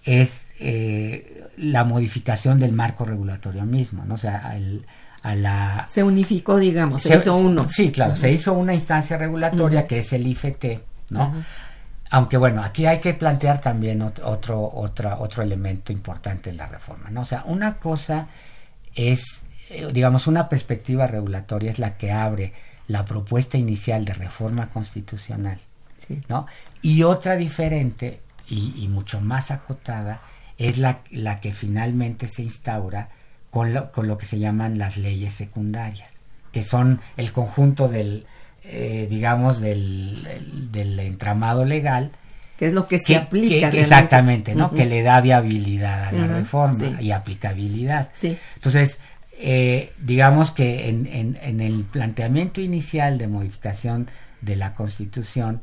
[0.04, 4.14] es eh, la modificación del marco regulatorio mismo, ¿no?
[4.14, 4.84] O sea, el,
[5.24, 5.86] la...
[5.88, 7.66] Se unificó, digamos, se, hizo uno.
[7.68, 10.64] Sí, claro, se hizo una instancia regulatoria que es el IFT,
[11.10, 11.32] ¿no?
[12.10, 17.08] Aunque bueno, aquí hay que plantear también otro, otra, otro elemento importante en la reforma,
[17.10, 17.22] ¿no?
[17.22, 18.28] O sea, una cosa
[18.94, 22.52] es, eh, digamos, una perspectiva regulatoria es la que abre
[22.88, 25.58] la propuesta inicial de reforma constitucional,
[26.28, 26.46] ¿no?
[26.82, 30.20] Y otra diferente y, y mucho más acotada
[30.58, 33.08] es la, la que finalmente se instaura
[33.50, 36.22] con lo, con lo que se llaman las leyes secundarias,
[36.52, 38.26] que son el conjunto del,
[38.64, 42.10] eh, digamos, del, del, entramado legal.
[42.58, 43.68] Que es lo que, se aplica.
[43.68, 44.72] exactamente, ¿no?
[44.72, 48.10] Que le da viabilidad a la reforma y aplicabilidad.
[48.12, 48.38] Sí.
[48.54, 49.00] Entonces,
[49.38, 54.08] eh, digamos que en, en, en, el planteamiento inicial de modificación
[54.40, 55.60] de la Constitución,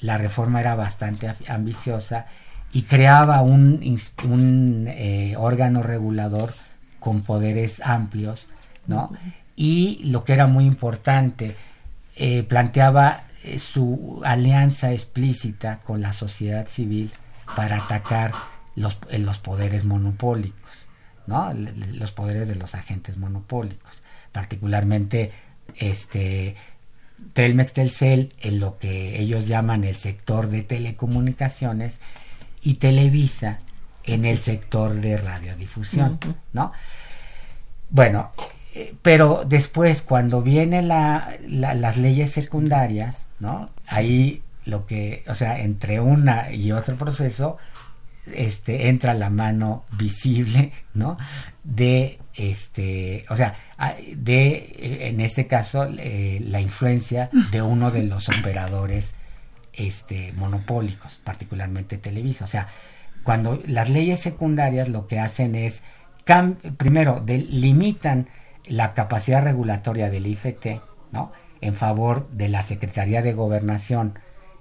[0.00, 2.26] la reforma era bastante ambiciosa
[2.72, 6.54] y creaba un, un eh, órgano regulador
[7.00, 8.46] con poderes amplios,
[8.86, 9.12] ¿no?
[9.56, 11.54] Y lo que era muy importante,
[12.16, 13.24] eh, planteaba
[13.58, 17.10] su alianza explícita con la sociedad civil
[17.56, 18.32] para atacar
[18.76, 20.61] los, los poderes monopólicos,
[21.26, 21.52] ¿no?
[21.54, 24.02] los poderes de los agentes monopólicos,
[24.32, 25.32] particularmente
[25.76, 26.56] este
[27.32, 32.00] Telmex Telcel en lo que ellos llaman el sector de telecomunicaciones
[32.62, 33.58] y Televisa
[34.04, 36.18] en el sector de radiodifusión,
[36.52, 36.72] ¿no?
[37.90, 38.32] Bueno,
[38.74, 43.70] eh, pero después cuando vienen la, las leyes secundarias, ¿no?
[43.86, 47.58] Ahí lo que, o sea, entre una y otro proceso,
[48.26, 51.16] este, entra la mano visible, ¿no?
[51.64, 53.54] De, este, o sea,
[54.16, 59.14] de, en este caso, eh, la influencia de uno de los operadores,
[59.72, 62.44] este, monopólicos, particularmente Televisa.
[62.44, 62.68] O sea,
[63.22, 65.82] cuando las leyes secundarias lo que hacen es,
[66.76, 68.28] primero, limitan
[68.66, 71.32] la capacidad regulatoria del IFT, ¿no?
[71.60, 74.18] En favor de la Secretaría de Gobernación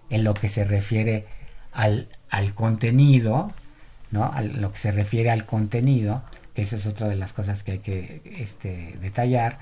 [0.09, 1.25] en lo que se refiere
[1.71, 3.51] al, al contenido,
[4.09, 4.23] ¿no?
[4.23, 6.23] A lo que se refiere al contenido,
[6.55, 9.59] que esa es otra de las cosas que hay que este, detallar,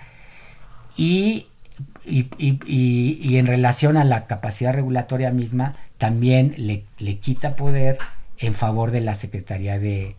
[0.95, 1.47] y,
[2.05, 2.59] y, y,
[3.21, 7.97] y, en relación a la capacidad regulatoria misma, también le, le quita poder
[8.37, 10.15] en favor de la Secretaría de,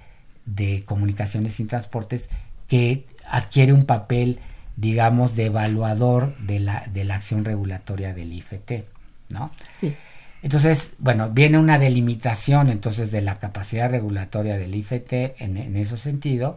[0.46, 2.30] de Comunicaciones y Transportes,
[2.68, 4.38] que adquiere un papel,
[4.76, 8.84] digamos, de evaluador de la, de la acción regulatoria del IFT,
[9.28, 9.51] ¿no?
[9.78, 9.94] Sí.
[10.43, 15.97] Entonces, bueno, viene una delimitación entonces de la capacidad regulatoria del IFT en, en ese
[15.97, 16.57] sentido,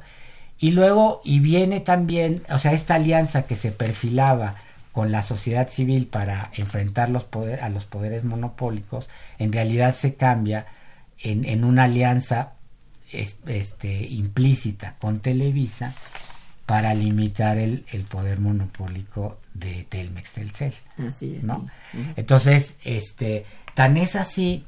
[0.57, 4.55] y luego, y viene también, o sea, esta alianza que se perfilaba
[4.93, 7.27] con la sociedad civil para enfrentar los
[7.61, 9.09] a los poderes monopólicos,
[9.39, 10.67] en realidad se cambia
[11.19, 12.53] en, en una alianza
[13.11, 15.93] este, implícita con Televisa
[16.65, 20.74] para limitar el, el poder monopólico de Telmex Telcel.
[21.08, 21.43] Así es.
[21.43, 21.68] ¿no?
[21.91, 21.97] sí.
[22.16, 24.66] Entonces, este, tan es así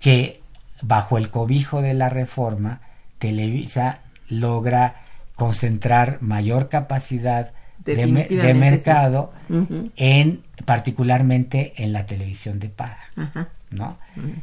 [0.00, 0.40] que
[0.82, 2.80] bajo el cobijo de la reforma,
[3.18, 4.96] Televisa logra
[5.36, 9.92] concentrar mayor capacidad de, me- de Definitivamente, mercado sí.
[9.96, 12.98] En particularmente en la televisión de paga.
[13.16, 13.48] Ajá.
[13.70, 13.98] ¿no?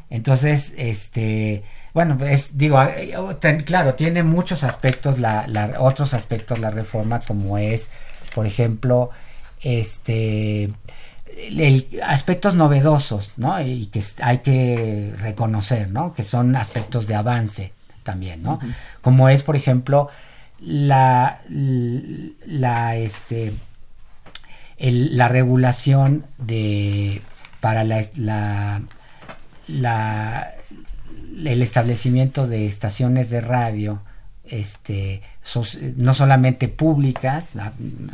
[0.10, 1.64] Entonces, este,
[1.94, 7.20] bueno, es, digo, eh, ten- claro, tiene muchos aspectos, la, la- otros aspectos la reforma,
[7.22, 7.92] como es,
[8.34, 9.12] por ejemplo,
[9.62, 10.70] este,
[11.38, 13.62] el, aspectos novedosos, ¿no?
[13.62, 16.14] Y que hay que reconocer, ¿no?
[16.14, 17.72] Que son aspectos de avance
[18.03, 18.60] también, ¿no?
[19.01, 20.10] Como es, por ejemplo,
[20.60, 23.53] la, la, este,
[24.78, 27.22] el- la regulación de
[27.60, 28.82] para la, la,
[29.68, 30.51] la-
[31.45, 34.01] el establecimiento de estaciones de radio
[34.45, 35.22] este
[35.97, 37.51] no solamente públicas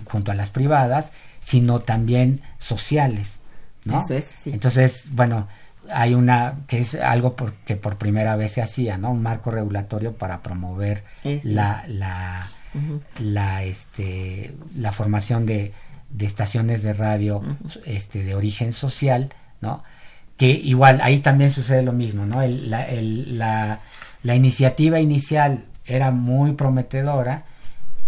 [0.06, 1.12] junto a las privadas
[1.46, 3.38] sino también sociales
[3.86, 4.00] ¿no?
[4.00, 4.50] Eso es, sí.
[4.52, 5.48] entonces bueno
[5.94, 9.52] hay una que es algo por- que por primera vez se hacía no un marco
[9.52, 11.04] regulatorio para promover
[11.44, 12.48] la
[13.20, 15.72] la este la formación de,
[16.10, 17.42] de estaciones de radio
[17.86, 19.32] este de origen social
[19.62, 19.84] no
[20.38, 23.80] que igual ahí también sucede lo mismo no El- la, el- la,
[24.24, 27.44] la iniciativa inicial era muy prometedora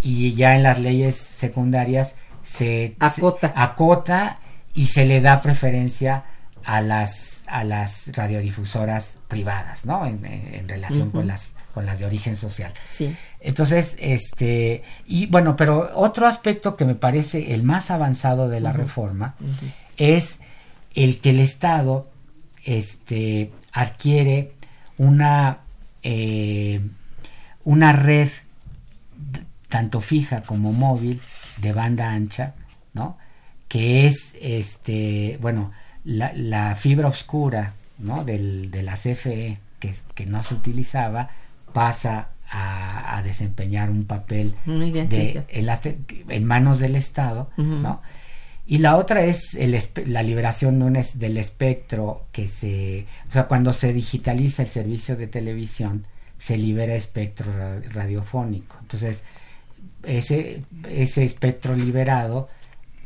[0.02, 2.14] y ya en las leyes secundarias
[2.48, 3.48] se Acota.
[3.48, 4.38] se acota.
[4.74, 6.24] y se le da preferencia
[6.64, 11.98] a las a las radiodifusoras privadas no en, en- en relación con las con las
[11.98, 12.72] de origen social.
[12.90, 13.14] Sí.
[13.40, 18.72] entonces, este, y bueno, pero otro aspecto que me parece el más avanzado de la
[18.72, 19.34] reforma
[19.96, 20.40] es
[20.94, 22.08] el que el Estado,
[22.64, 24.52] este, adquiere
[24.96, 25.58] una,
[26.02, 26.80] eh,
[27.64, 28.28] una red
[29.68, 31.20] tanto fija como móvil
[31.60, 32.54] de banda ancha,
[32.94, 33.16] ¿no?
[33.68, 35.72] Que es, este, bueno,
[36.04, 38.24] la, la fibra oscura, ¿no?
[38.24, 41.30] Del, de la CFE que, que no se utilizaba
[41.72, 45.44] pasa a, a desempeñar un papel Muy bien, de,
[46.28, 47.50] en, manos del Estado.
[47.56, 48.00] ¿no?
[48.66, 53.06] Y la otra es el la liberación de un es- del espectro que se...
[53.28, 56.06] O sea, cuando se digitaliza el servicio de televisión,
[56.38, 58.76] se libera espectro ra- radiofónico.
[58.80, 59.24] Entonces,
[60.02, 62.48] ese, ese espectro liberado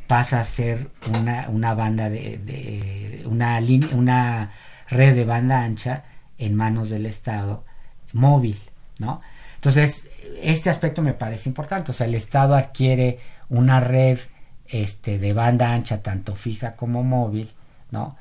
[0.06, 4.50] pasa a ser una, una banda de, de- una, lin- una
[4.90, 6.04] red de banda ancha
[6.38, 7.64] en manos del Estado
[8.12, 8.58] móvil,
[8.98, 9.20] ¿no?
[9.54, 10.10] Entonces,
[10.42, 14.18] este aspecto me parece importante, o sea, el Estado adquiere una red
[14.66, 17.50] este de banda ancha tanto fija como móvil,
[17.90, 18.16] ¿no?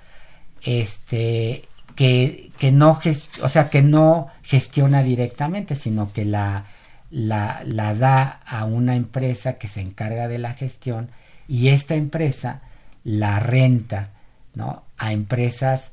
[0.63, 1.63] Este
[1.95, 2.99] que, que no
[3.43, 6.65] o sea, que no gestiona directamente, sino que la,
[7.11, 11.09] la, la da a una empresa que se encarga de la gestión
[11.47, 12.61] y esta empresa
[13.03, 14.09] la renta,
[14.55, 14.83] ¿no?
[14.97, 15.91] A empresas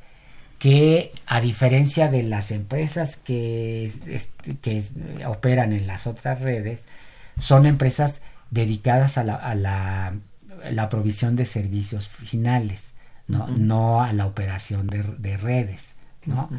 [0.58, 4.82] que a diferencia de las empresas que, es- este, que
[5.26, 6.86] operan en las otras redes,
[7.40, 10.14] son empresas dedicadas a la, a la,
[10.72, 12.92] la provisión de servicios finales,
[13.28, 15.92] no, no a la operación de, de redes.
[16.26, 16.50] ¿no?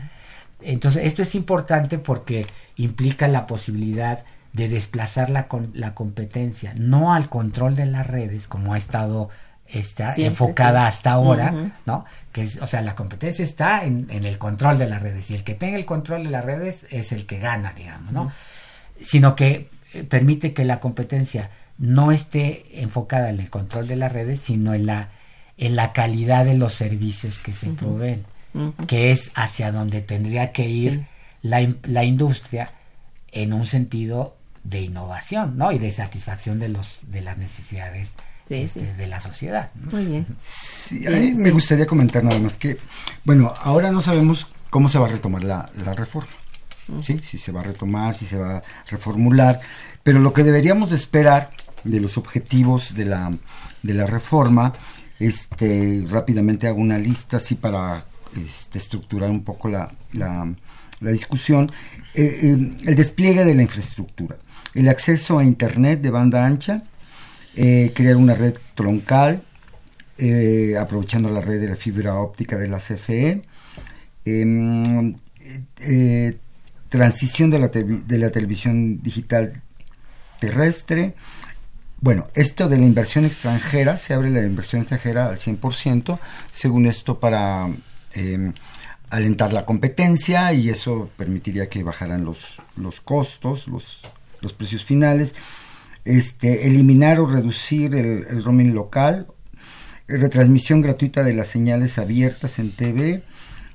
[0.61, 2.45] Entonces, esto es importante porque
[2.77, 4.23] implica la posibilidad
[4.59, 9.29] de desplazar la, con- la competencia, no al control de las redes, como ha estado
[9.65, 10.87] está Siempre, enfocada sí.
[10.97, 11.73] hasta ahora.
[11.85, 12.03] ¿no?
[12.31, 15.35] Que es, o sea, la competencia está en, en el control de las redes y
[15.35, 18.31] el que tenga el control de las redes es el que gana, digamos, ¿no?
[19.01, 24.11] Sino que eh, permite que la competencia no esté enfocada en el control de las
[24.11, 25.09] redes, sino en la
[25.57, 28.23] en la calidad de los servicios que se proveen,
[28.87, 31.05] que es hacia donde tendría que ir Sí.
[31.43, 32.71] la, la industria
[33.33, 34.35] en un sentido
[34.69, 35.71] de innovación, ¿no?
[35.71, 38.15] Y de satisfacción de los de las necesidades
[38.47, 38.85] Sí, este, sí.
[38.97, 39.69] de la sociedad.
[39.75, 39.91] ¿no?
[39.91, 40.25] Muy bien.
[40.43, 42.77] Sí, a mí me gustaría comentar nada más que,
[43.23, 46.31] bueno, ahora no sabemos cómo se va a retomar la, la reforma.
[47.01, 47.19] ¿sí?
[47.23, 49.59] Si se va a retomar, si se va a reformular.
[50.01, 51.51] Pero lo que deberíamos de esperar
[51.83, 53.31] de los objetivos de la,
[53.83, 54.73] de la reforma,
[55.19, 58.03] este, rápidamente hago una lista así para
[58.35, 60.47] este, estructurar un poco la, la,
[61.01, 61.71] discusión.
[62.15, 64.37] Eh, eh, el despliegue de la infraestructura,
[64.73, 66.83] el acceso a Internet de banda ancha,
[67.55, 69.43] eh, crear una red troncal,
[70.77, 73.41] aprovechando la red de la fibra óptica de la CFE,
[74.25, 75.15] em,
[76.89, 79.61] transición de la, de la televisión digital
[80.39, 81.15] terrestre.
[82.01, 86.19] Bueno, esto de la inversión extranjera, se abre la inversión extranjera al 100%,
[86.51, 87.69] según esto para
[88.13, 88.53] em,
[89.09, 93.99] alentar la competencia y eso permitiría que bajaran los, los costos, los,
[94.41, 95.35] los precios finales.
[96.05, 99.27] Este, eliminar o reducir el, roaming local,
[100.07, 103.21] retransmisión gratuita de las señales abiertas en TV,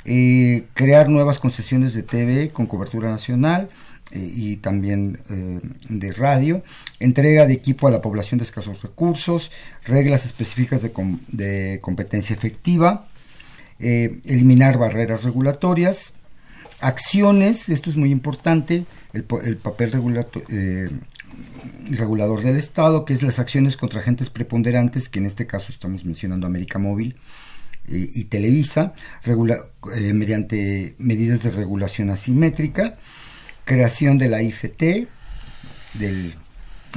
[0.04, 3.68] eh, crear nuevas concesiones de TV con cobertura nacional
[4.10, 6.62] eh, y también eh, de radio,
[6.98, 9.52] entrega de equipo a la población de escasos recursos,
[9.86, 13.06] reglas específicas de, competencia efectiva,
[13.78, 16.14] eliminar barreras regulatorias,
[16.84, 19.92] acciones, esto es muy importante, el, papel
[21.90, 26.04] regulador del Estado, que es las acciones contra agentes preponderantes, que en este caso estamos
[26.04, 27.16] mencionando América Móvil,
[27.86, 28.94] y Televisa
[29.26, 32.96] eh, mediante medidas de regulación asimétrica,
[33.64, 35.06] creación de la IFT,
[35.94, 36.34] del,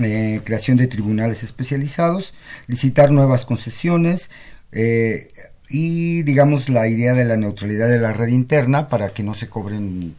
[0.02, 2.34] eh, creación de tribunales especializados,
[2.68, 4.30] licitar nuevas concesiones
[4.72, 5.32] eh,
[5.70, 9.48] y digamos la idea de la neutralidad de la red interna para que no se
[9.48, 10.16] cobren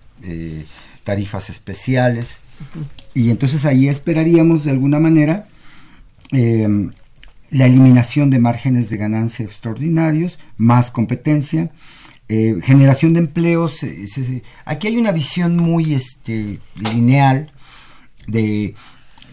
[1.04, 2.40] tarifas especiales.
[3.14, 5.46] Y entonces ahí esperaríamos de alguna manera
[7.50, 11.70] la eliminación de márgenes de ganancia extraordinarios, más competencia,
[12.28, 13.82] eh, generación de empleos.
[13.82, 17.50] Eh, aquí hay una visión muy este, lineal
[18.26, 18.74] de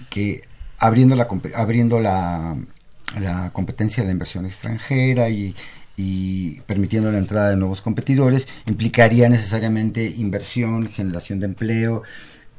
[0.10, 0.44] que
[0.78, 2.56] abriendo la, abriendo la,
[3.20, 5.56] la competencia de la inversión extranjera y,
[5.98, 12.04] y permitiendo la entrada de nuevos competidores, implicaría necesariamente inversión, generación de empleo,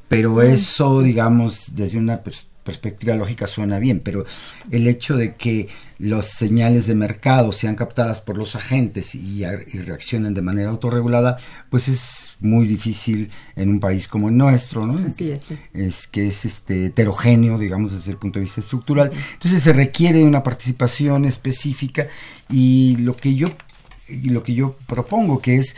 [0.08, 4.26] pero eso, digamos, desde una perspectiva perspectiva lógica suena bien, pero
[4.70, 10.34] el hecho de que las señales de mercado sean captadas por los agentes y, reaccionen
[10.34, 11.38] de manera autorregulada,
[11.70, 14.98] pues es muy difícil en un país como el nuestro, ¿no?
[15.08, 15.44] Así es.
[15.72, 19.10] Es que es este heterogéneo, digamos, desde el punto de vista estructural.
[19.32, 22.08] Entonces se requiere una participación específica
[22.50, 23.46] y lo que yo
[24.08, 25.74] y lo que yo propongo que es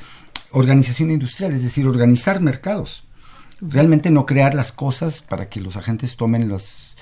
[0.50, 3.04] organización industrial, es decir, organizar mercados
[3.60, 6.94] realmente no crear las cosas para que los agentes tomen las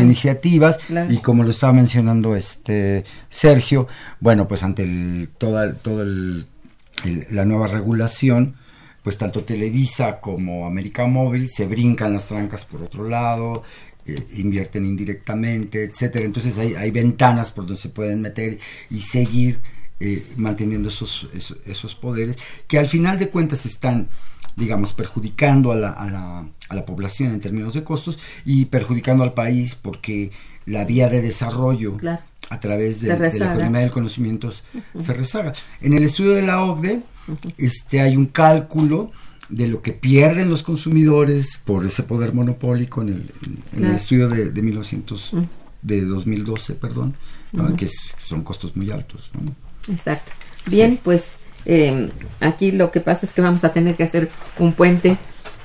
[0.00, 0.78] iniciativas.
[1.08, 3.86] Y como lo estaba mencionando este Sergio,
[4.20, 8.56] bueno, pues ante el, toda, todo la nueva regulación,
[9.02, 13.62] pues tanto Televisa como América Móvil se brincan las trancas por otro lado,
[14.04, 16.24] eh, invierten indirectamente, etcétera.
[16.24, 18.58] Entonces hay, hay ventanas por donde se pueden meter
[18.90, 19.60] y seguir
[20.00, 21.28] eh, manteniendo esos,
[21.66, 22.36] esos poderes
[22.68, 24.08] que al final de cuentas están
[24.58, 29.22] digamos, perjudicando a la, a, la, a la población en términos de costos y perjudicando
[29.22, 30.30] al país porque
[30.66, 31.96] la vía de desarrollo
[32.50, 35.52] a través de, la economía del conocimiento se rezaga.
[35.80, 37.02] En el estudio de la OCDE
[37.56, 39.12] este, hay un cálculo
[39.48, 43.32] de lo que pierden los consumidores por ese poder monopólico en el,
[43.76, 45.32] en, el estudio de, de 1900,
[45.82, 47.14] de 2012, perdón,
[47.76, 47.88] que
[48.18, 49.30] son costos muy altos.
[49.90, 50.32] Exacto.
[50.66, 54.28] Bien, pues eh, aquí lo que pasa es que vamos a tener que hacer
[54.58, 55.16] un puente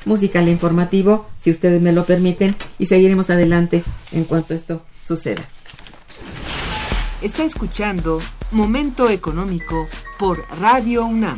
[0.05, 5.43] musical e informativo, si ustedes me lo permiten, y seguiremos adelante en cuanto esto suceda.
[7.21, 8.21] Está escuchando
[8.51, 9.87] Momento Económico
[10.19, 11.37] por Radio UNAM.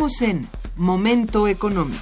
[0.00, 2.00] Continuamos en Momento Económico.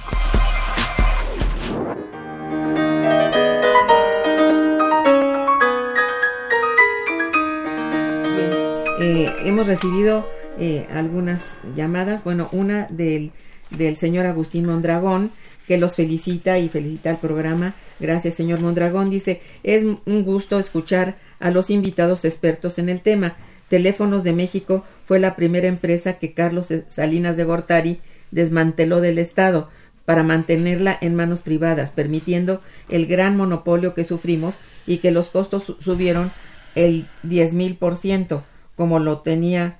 [9.01, 10.25] Eh, hemos recibido
[10.57, 13.33] eh, algunas llamadas, bueno, una del,
[13.69, 15.29] del señor Agustín Mondragón,
[15.67, 17.73] que los felicita y felicita al programa.
[17.99, 19.09] Gracias, señor Mondragón.
[19.09, 23.35] Dice, es un gusto escuchar a los invitados expertos en el tema.
[23.69, 27.99] Teléfonos de México fue la primera empresa que Carlos Salinas de Gortari
[28.31, 29.69] desmanteló del Estado
[30.05, 34.55] para mantenerla en manos privadas, permitiendo el gran monopolio que sufrimos
[34.87, 36.31] y que los costos subieron
[36.75, 38.43] el diez mil por ciento
[38.75, 39.77] como lo tenía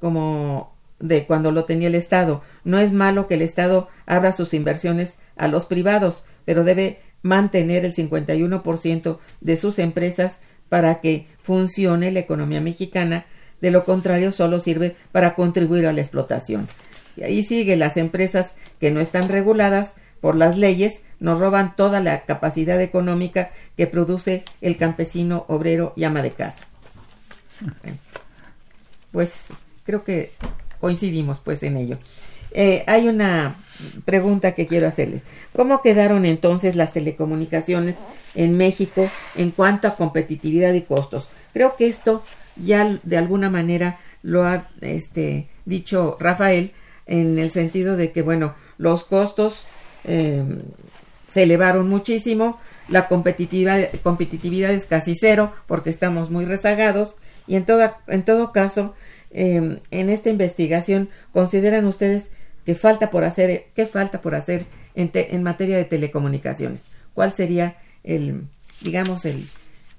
[0.00, 2.42] como de cuando lo tenía el Estado.
[2.64, 7.84] No es malo que el Estado abra sus inversiones a los privados, pero debe mantener
[7.84, 13.26] el 51% de sus empresas para que funcione la economía mexicana,
[13.60, 16.66] de lo contrario solo sirve para contribuir a la explotación.
[17.16, 19.92] Y ahí sigue, las empresas que no están reguladas
[20.22, 26.04] por las leyes nos roban toda la capacidad económica que produce el campesino, obrero y
[26.04, 26.66] ama de casa
[29.12, 29.46] pues
[29.84, 30.32] creo que
[30.80, 31.98] coincidimos pues en ello.
[32.52, 33.56] Eh, hay una
[34.04, 35.22] pregunta que quiero hacerles.
[35.54, 37.96] ¿Cómo quedaron entonces las telecomunicaciones
[38.34, 41.28] en México en cuanto a competitividad y costos?
[41.52, 42.22] Creo que esto
[42.56, 46.72] ya de alguna manera lo ha este, dicho Rafael
[47.06, 49.64] en el sentido de que, bueno, los costos
[50.04, 50.44] eh,
[51.30, 57.64] se elevaron muchísimo, la competitividad, competitividad es casi cero porque estamos muy rezagados y en,
[57.64, 58.94] toda, en todo caso,
[59.30, 62.30] em, en esta investigación, ¿consideran ustedes
[62.70, 64.64] que falta por hacer, qué falta por hacer
[64.94, 66.84] en, en materia de telecomunicaciones?
[67.14, 68.44] ¿Cuál sería el,
[68.80, 69.44] digamos, el,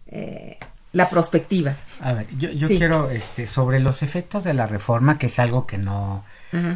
[0.07, 0.57] eh,
[0.93, 1.75] la prospectiva?
[1.99, 5.67] A ver, yo, yo quiero, este, sobre los efectos de la reforma, que es algo
[5.67, 6.23] que no,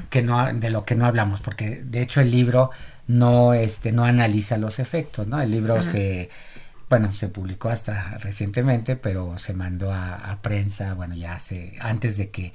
[0.10, 2.72] que no, de lo que no hablamos, porque de hecho el libro
[3.08, 5.42] no, este, no analiza los efectos, ¿no?
[5.42, 6.30] El libro se
[6.90, 12.32] bueno, se publicó hasta recientemente, pero se mandó a, prensa, bueno, ya hace, antes de
[12.32, 12.54] que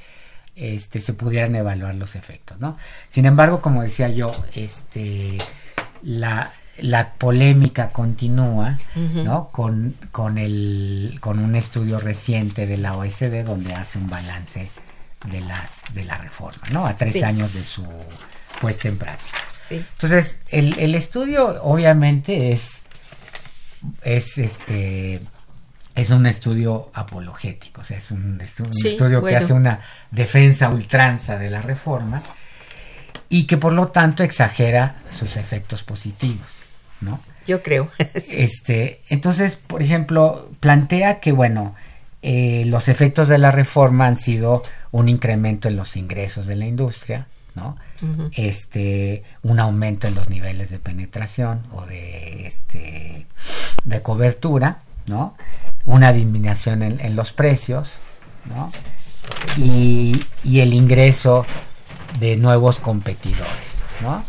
[0.61, 2.77] este, se pudieran evaluar los efectos, ¿no?
[3.09, 5.39] Sin embargo, como decía yo, este,
[6.03, 9.49] la, la polémica continúa, ¿no?
[9.51, 14.71] Con, con, el, con un estudio reciente de la OSD donde hace un balance
[15.31, 16.87] de, las, de la reforma, ¿no?
[16.87, 17.87] A tres años de su
[18.61, 19.39] puesta en práctica.
[19.71, 22.81] Entonces, el, el estudio obviamente es
[24.03, 25.21] es este
[26.01, 29.81] es un estudio apologético, o sea, es un, estudio que hace una
[30.11, 32.23] defensa ultranza de la reforma
[33.29, 36.47] y que por lo tanto exagera sus efectos positivos,
[37.01, 37.21] ¿no?
[37.47, 37.91] Yo creo.
[38.15, 41.75] este, entonces, por ejemplo, plantea que bueno,
[42.23, 46.67] eh, los efectos de la reforma han sido un incremento en los ingresos de la
[46.67, 47.77] industria, ¿no?
[48.33, 53.27] Este, un aumento en los niveles de penetración o de este
[53.85, 55.35] de cobertura, ¿no?
[55.85, 57.95] Una disminución en, los precios,
[58.55, 58.71] ¿no?
[59.57, 61.47] Y, y, el ingreso
[62.19, 64.25] de nuevos competidores, ¿no?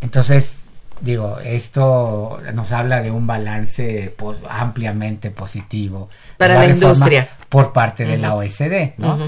[0.00, 0.58] Entonces,
[1.00, 4.14] digo, esto nos habla de un balance
[4.48, 9.18] ampliamente positivo para la, industria por parte de la OSD, ¿no?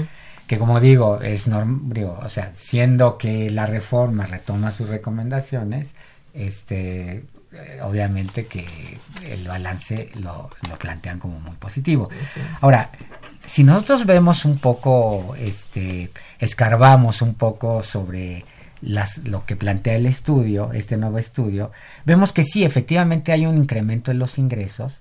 [0.47, 1.49] que como digo, es
[1.85, 5.91] digo, o sea, siendo que la reforma retoma sus recomendaciones,
[6.33, 7.23] este
[7.53, 12.09] eh, obviamente que el balance lo, lo plantean como muy positivo.
[12.61, 12.89] Ahora,
[13.45, 18.45] si nosotros vemos un poco, este, escarbamos un poco sobre
[18.81, 21.71] las, lo que plantea el estudio, este nuevo estudio,
[22.05, 24.99] vemos que sí, efectivamente hay un incremento en los ingresos.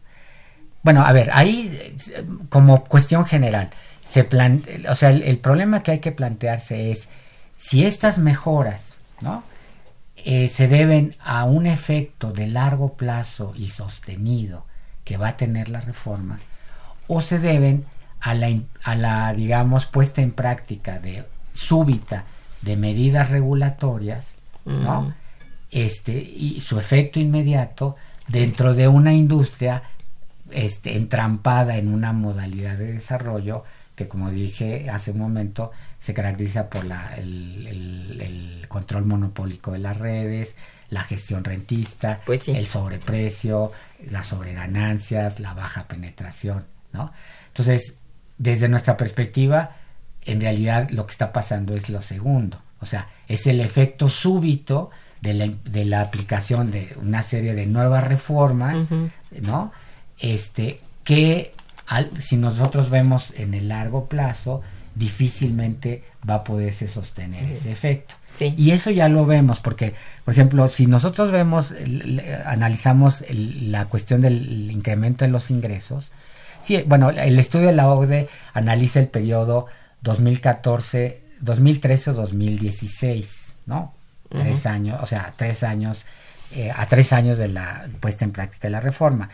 [0.82, 1.96] Bueno, a ver, ahí
[2.48, 3.70] como cuestión general,
[4.06, 4.26] se
[4.88, 7.08] o sea, el, problema que hay que plantearse es
[7.56, 9.44] si estas mejoras, ¿no?
[10.24, 14.66] Eh, se deben a un efecto de largo plazo y sostenido
[15.04, 16.40] que va a tener la reforma,
[17.08, 17.86] o se deben
[18.20, 18.48] a la,
[18.82, 22.24] a la digamos, puesta en práctica de súbita
[22.62, 25.02] de medidas regulatorias, ¿no?
[25.02, 25.14] Mm.
[25.70, 27.96] Este, y su efecto inmediato
[28.28, 29.82] dentro de una industria
[30.50, 33.62] este, entrampada en una modalidad de desarrollo
[34.00, 39.96] que como dije hace un momento, se caracteriza por la, el, control monopólico de las
[39.96, 40.54] redes,
[40.90, 43.72] la gestión rentista, pues el sobreprecio,
[44.08, 47.12] las sobreganancias, la baja penetración, ¿no?
[47.48, 47.96] Entonces,
[48.38, 49.72] desde nuestra perspectiva,
[50.24, 54.90] en realidad lo que está pasando es lo segundo, o sea, es el efecto súbito
[55.20, 58.86] de la, de la aplicación de una serie de nuevas reformas,
[59.42, 59.72] ¿no?
[60.20, 61.52] Este, que
[62.20, 64.62] si nosotros vemos en el largo plazo,
[64.94, 68.14] difícilmente va a poderse sostener ese efecto.
[68.38, 71.74] Y eso ya lo vemos, porque, por ejemplo, si nosotros vemos,
[72.46, 76.10] analizamos la cuestión del incremento en los ingresos,
[76.62, 79.66] sí, bueno, el estudio de la OCDE analiza el periodo
[80.02, 83.94] 2014, 2013 o 2016, ¿no?
[84.30, 86.06] Tres años, o sea, tres años,
[86.54, 89.28] eh, a tres años de la puesta en práctica de la reforma.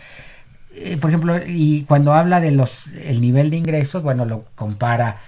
[0.75, 5.19] Eh, por ejemplo, y cuando habla de los el nivel de ingresos, bueno, lo compara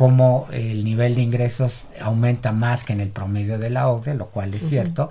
[0.00, 4.28] como el nivel de ingresos aumenta más que en el promedio de la OCDE, lo
[4.28, 5.10] cual es cierto.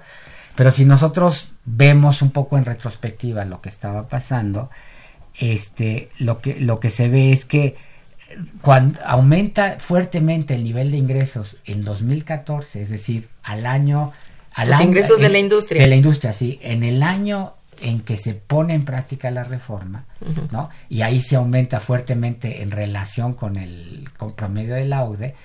[0.55, 4.71] Pero si nosotros vemos un poco en retrospectiva lo que estaba pasando,
[5.37, 7.75] este, lo que, lo que se ve es que
[8.63, 14.11] cuando aumenta fuertemente el nivel de ingresos en 2014, es decir, al año...
[14.55, 15.83] Al Los ingresos de la industria.
[15.83, 16.57] De la industria, sí.
[16.63, 20.05] En el año en que se pone en práctica la reforma,
[20.51, 20.69] ¿no?
[20.89, 25.36] Y ahí se aumenta fuertemente en relación con el promedio del AUDE,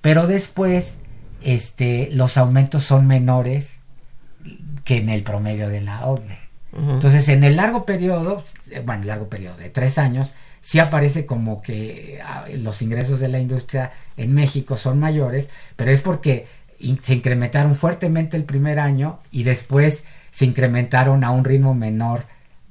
[0.00, 0.98] pero después
[1.42, 3.78] este, los aumentos son menores
[4.84, 6.38] que en el promedio de la OCDE.
[6.70, 8.44] Entonces, en el largo periodo,
[8.84, 13.38] bueno, largo periodo de tres años, sí aparece como que ah, los ingresos de la
[13.38, 16.46] industria en México son mayores, pero es porque
[17.02, 22.24] se incrementaron fuertemente el primer año y después se incrementaron a un ritmo menor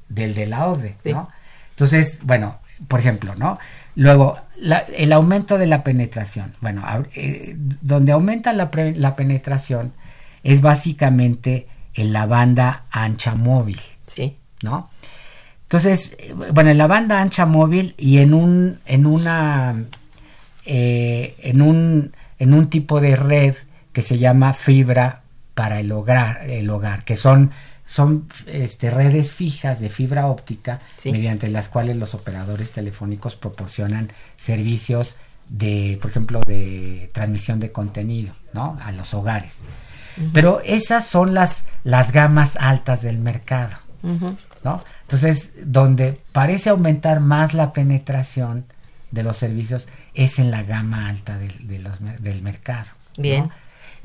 [0.10, 1.30] del de la ODE, ¿no?
[1.72, 3.58] Entonces, bueno, por ejemplo, ¿no?
[3.96, 4.38] Luego,
[4.96, 6.54] el aumento de la penetración.
[6.62, 6.84] Bueno,
[7.16, 9.94] eh, donde aumenta la, la, penetración
[10.44, 13.80] es básicamente en la banda ancha móvil.
[14.08, 14.38] Sí.
[14.62, 14.90] ¿No?
[15.64, 19.76] Entonces, eh, bueno, en la banda ancha móvil y en un, en una,
[20.66, 23.56] eh, en un, en un tipo de red
[23.92, 25.22] que se llama fibra
[25.58, 27.50] para el hogar, el hogar que son,
[27.84, 35.16] son este, redes fijas de fibra óptica mediante las cuales los operadores telefónicos proporcionan servicios
[35.50, 38.78] de, por ejemplo, de transmisión de contenido, ¿no?
[38.80, 39.64] A los hogares.
[40.32, 43.78] Pero esas son las, las gamas altas del mercado,
[44.64, 44.84] ¿no?
[45.02, 48.66] Entonces, donde parece aumentar más la penetración
[49.10, 52.90] de los servicios es en la gama alta del, de los, del mercado.
[53.18, 53.50] Bien.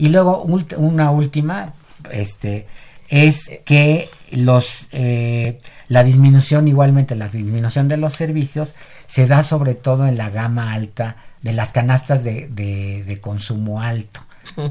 [0.03, 1.75] Y luego una última,
[2.11, 2.67] este,
[3.09, 8.75] es que los eh, la disminución igualmente la disminución de los servicios
[9.07, 14.19] se da sobre todo en la gama alta de las canastas de, de, consumo alto,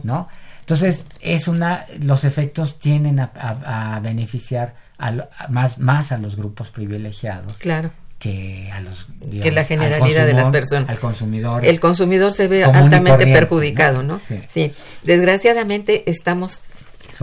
[0.04, 0.28] ¿no?
[0.60, 5.14] Entonces es una los efectos tienden a, beneficiar a,
[5.48, 7.54] más más a los grupos privilegiados.
[7.54, 7.90] Claro
[8.22, 9.08] que a los
[9.42, 10.90] que la generalidad de las personas.
[10.90, 14.72] al consumidor el consumidor se ve altamente perjudicado no, Sí.
[15.04, 16.62] desgraciadamente estamos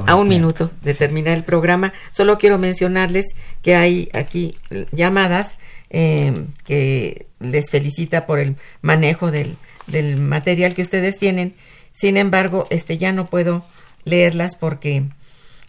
[0.07, 1.93] a un minuto de terminar el programa.
[2.13, 3.27] Solo quiero mencionarles
[3.63, 4.57] que hay aquí
[4.93, 5.57] llamadas
[5.91, 9.57] eh, que les felicita por el manejo del,
[9.89, 11.55] del material que ustedes tienen.
[11.93, 13.65] Sin embargo este ya no puedo
[14.05, 15.05] leerlas porque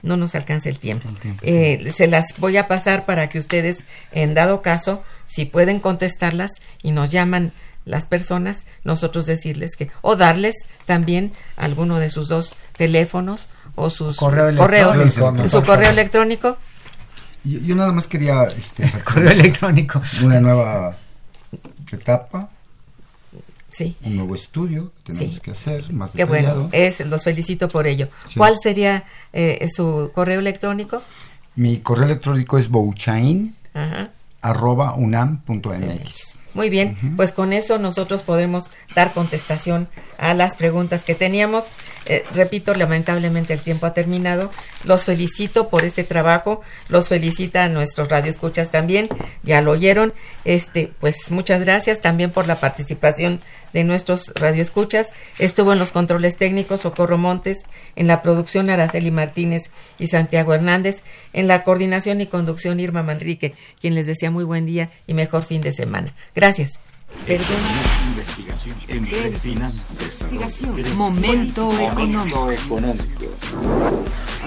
[0.01, 1.09] no nos alcanza el tiempo.
[1.41, 6.51] Eh, se las voy a pasar para que ustedes, en dado caso, si pueden contestarlas
[6.81, 7.53] y nos llaman
[7.85, 14.17] las personas, nosotros decirles que, o darles también alguno de sus dos teléfonos o sus
[14.17, 14.55] correos,
[15.49, 16.57] su correo electrónico.
[17.43, 20.01] Yo, nada más quería este, correo electrónico.
[20.21, 20.95] una nueva
[21.91, 22.49] etapa
[23.79, 23.95] Sí.
[24.03, 28.09] Un nuevo estudio que tenemos que hacer, más Qué bueno, es, los felicito por ello.
[28.35, 31.01] ¿Cuál sería eh, su correo electrónico?
[31.55, 33.55] Mi correo electrónico es bouchain
[34.41, 34.97] arroba
[36.53, 41.67] Muy bien, pues con eso nosotros podemos dar contestación a las preguntas que teníamos.
[42.05, 44.49] Eh, repito, lamentablemente el tiempo ha terminado.
[44.83, 49.07] Los felicito por este trabajo, los felicita a nuestros radioescuchas también,
[49.43, 50.11] ya lo oyeron.
[50.43, 53.39] Este, pues muchas gracias también por la participación
[53.73, 55.11] de nuestros radioescuchas.
[55.37, 57.63] Estuvo en los controles técnicos Socorro Montes,
[57.95, 61.01] en la producción Araceli Martínez y Santiago Hernández,
[61.33, 65.43] en la coordinación y conducción Irma Manrique, quien les decía muy buen día y mejor
[65.43, 66.13] fin de semana.
[66.35, 66.79] Gracias.
[67.27, 68.77] Investigación.
[68.89, 70.97] Investigación.
[70.97, 72.49] Momento económico.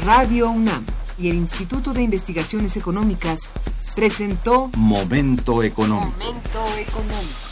[0.04, 0.84] Radio UNAM
[1.18, 3.52] y el Instituto de Investigaciones Económicas
[3.94, 6.12] presentó Momento económico.
[6.18, 7.51] Momento económico.